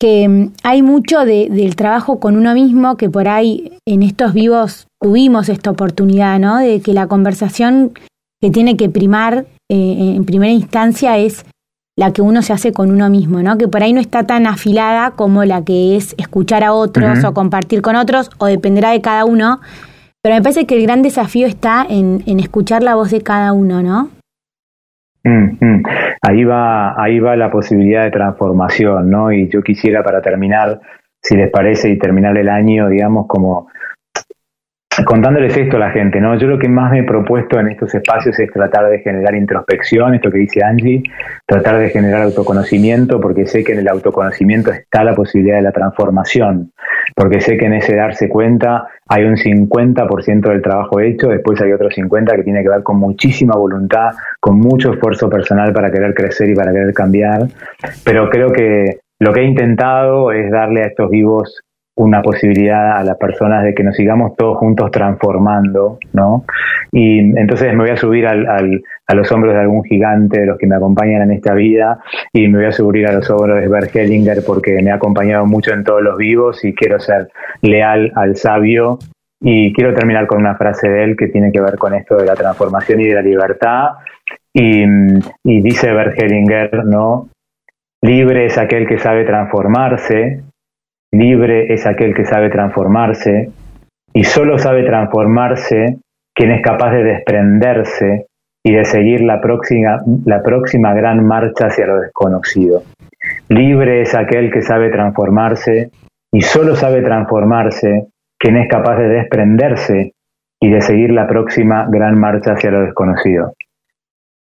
[0.00, 4.32] que mm, hay mucho de, del trabajo con uno mismo que por ahí en estos
[4.32, 6.56] vivos tuvimos esta oportunidad, ¿no?
[6.56, 7.92] De que la conversación
[8.40, 11.44] que tiene que primar eh, en primera instancia es
[11.96, 13.58] la que uno se hace con uno mismo, ¿no?
[13.58, 17.34] Que por ahí no está tan afilada como la que es escuchar a otros o
[17.34, 19.60] compartir con otros, o dependerá de cada uno.
[20.22, 23.82] Pero me parece que el gran desafío está en, escuchar la voz de cada uno,
[23.82, 24.08] ¿no?
[25.24, 25.82] Mm, mm.
[26.22, 29.32] Ahí va, ahí va la posibilidad de transformación, ¿no?
[29.32, 30.80] Y yo quisiera para terminar,
[31.20, 33.68] si les parece, y terminar el año, digamos, como
[35.06, 36.36] contándoles esto a la gente, ¿no?
[36.38, 40.14] Yo lo que más me he propuesto en estos espacios es tratar de generar introspección,
[40.14, 41.02] esto que dice Angie,
[41.46, 45.72] tratar de generar autoconocimiento, porque sé que en el autoconocimiento está la posibilidad de la
[45.72, 46.72] transformación,
[47.14, 51.72] porque sé que en ese darse cuenta hay un 50% del trabajo hecho, después hay
[51.72, 56.14] otro 50% que tiene que ver con muchísima voluntad, con mucho esfuerzo personal para querer
[56.14, 57.46] crecer y para querer cambiar,
[58.04, 61.62] pero creo que lo que he intentado es darle a estos vivos
[62.02, 66.44] una posibilidad a las personas de que nos sigamos todos juntos transformando, ¿no?
[66.90, 68.46] Y entonces me voy a subir al,
[69.06, 72.00] a los hombros de algún gigante de los que me acompañan en esta vida
[72.32, 75.46] y me voy a subir a los hombros de Bert Hellinger porque me ha acompañado
[75.46, 77.28] mucho en todos los vivos y quiero ser
[77.60, 78.98] leal al sabio
[79.40, 82.26] y quiero terminar con una frase de él que tiene que ver con esto de
[82.26, 83.90] la transformación y de la libertad.
[84.52, 84.84] Y,
[85.44, 87.28] y dice Bert Hellinger, ¿no?
[88.02, 90.42] Libre es aquel que sabe transformarse,
[91.12, 93.50] libre es aquel que sabe transformarse,
[94.14, 95.98] y solo sabe transformarse
[96.34, 98.26] quien es capaz de desprenderse
[98.64, 102.82] y de seguir la próxima, la próxima gran marcha hacia lo desconocido.
[103.48, 105.90] Libre es aquel que sabe transformarse
[106.32, 108.08] y solo sabe transformarse
[108.38, 110.12] quien es capaz de desprenderse
[110.60, 113.54] y de seguir la próxima gran marcha hacia lo desconocido.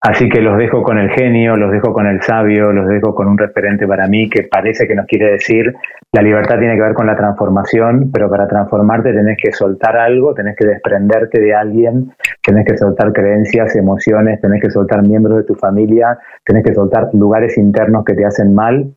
[0.06, 3.26] Así que los dejo con el genio, los dejo con el sabio, los dejo con
[3.30, 5.74] un referente para mí que parece que nos quiere decir,
[6.12, 10.34] la libertad tiene que ver con la transformación, pero para transformarte tenés que soltar algo,
[10.34, 12.12] tenés que desprenderte de alguien,
[12.46, 17.08] tenés que soltar creencias, emociones, tenés que soltar miembros de tu familia, tenés que soltar
[17.14, 18.92] lugares internos que te hacen mal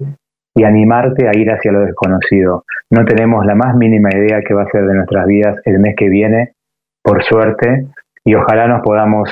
[0.56, 2.64] y animarte a ir hacia lo desconocido.
[2.90, 5.94] No tenemos la más mínima idea qué va a ser de nuestras vidas el mes
[5.96, 6.54] que viene,
[7.00, 7.86] por suerte,
[8.24, 9.30] y ojalá nos podamos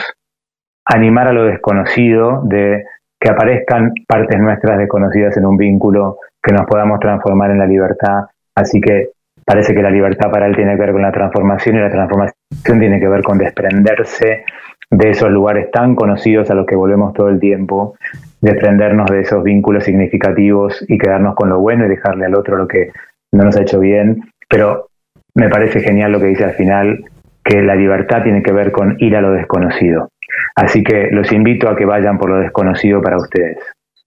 [0.85, 2.85] animar a lo desconocido, de
[3.21, 8.25] que aparezcan partes nuestras desconocidas en un vínculo, que nos podamos transformar en la libertad.
[8.55, 9.11] Así que
[9.45, 12.81] parece que la libertad para él tiene que ver con la transformación y la transformación
[12.81, 14.45] tiene que ver con desprenderse
[14.91, 17.97] de esos lugares tan conocidos a los que volvemos todo el tiempo,
[18.41, 22.69] desprendernos de esos vínculos significativos y quedarnos con lo bueno y dejarle al otro lo
[22.69, 22.93] que
[23.33, 24.23] no nos ha hecho bien.
[24.49, 24.89] Pero
[25.35, 27.05] me parece genial lo que dice al final,
[27.43, 30.09] que la libertad tiene que ver con ir a lo desconocido.
[30.55, 33.59] Así que los invito a que vayan por lo desconocido para ustedes.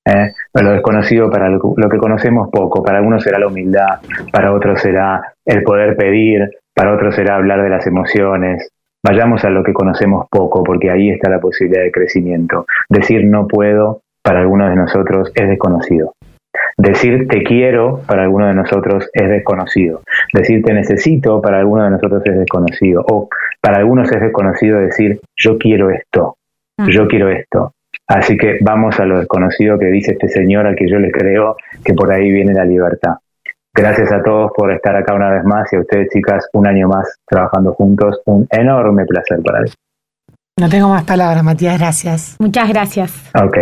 [0.05, 0.34] ¿eh?
[0.53, 2.84] Lo desconocido para lo, que conocemos poco.
[2.84, 3.99] Para algunos será la humildad,
[4.32, 8.69] para otros será el poder pedir, para otros será hablar de las emociones.
[9.03, 12.65] Vayamos a lo que conocemos poco, porque ahí está la posibilidad de crecimiento.
[12.89, 16.13] Decir no puedo para algunos de nosotros es desconocido.
[16.78, 20.01] Decir te quiero para algunos de nosotros es desconocido.
[20.32, 23.03] Decir te necesito para algunos de nosotros es desconocido.
[23.09, 26.38] O para algunos es desconocido decir yo quiero esto,
[26.78, 26.88] mm.
[26.89, 27.73] yo quiero esto.
[28.07, 31.57] Así que vamos a lo desconocido que dice este señor al que yo le creo
[31.84, 33.15] que por ahí viene la libertad.
[33.73, 36.88] Gracias a todos por estar acá una vez más y a ustedes chicas un año
[36.88, 38.21] más trabajando juntos.
[38.25, 39.69] Un enorme placer para mí.
[40.60, 42.36] No tengo más palabras, Matías, gracias.
[42.39, 43.14] Muchas gracias.
[43.36, 43.58] Ok,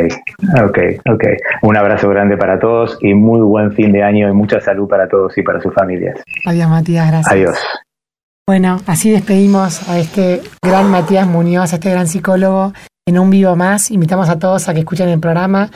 [0.64, 0.80] ok,
[1.12, 1.24] ok.
[1.64, 5.10] Un abrazo grande para todos y muy buen fin de año y mucha salud para
[5.10, 6.18] todos y para sus familias.
[6.46, 7.34] Adiós, Matías, gracias.
[7.34, 7.58] Adiós.
[8.48, 12.72] Bueno, así despedimos a este gran Matías Muñoz, a este gran psicólogo,
[13.06, 13.92] en un vivo más.
[13.92, 15.72] Invitamos a todos a que escuchen el programa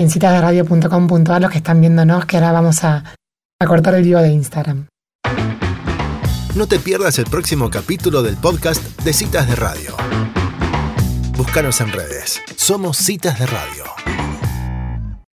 [0.00, 3.04] en citasderadio.com.ar, los que están viéndonos, que ahora vamos a,
[3.60, 4.86] a cortar el vivo de Instagram.
[6.56, 10.43] No te pierdas el próximo capítulo del podcast de Citas de Radio.
[11.36, 12.40] Búscanos en redes.
[12.56, 13.84] Somos Citas de Radio.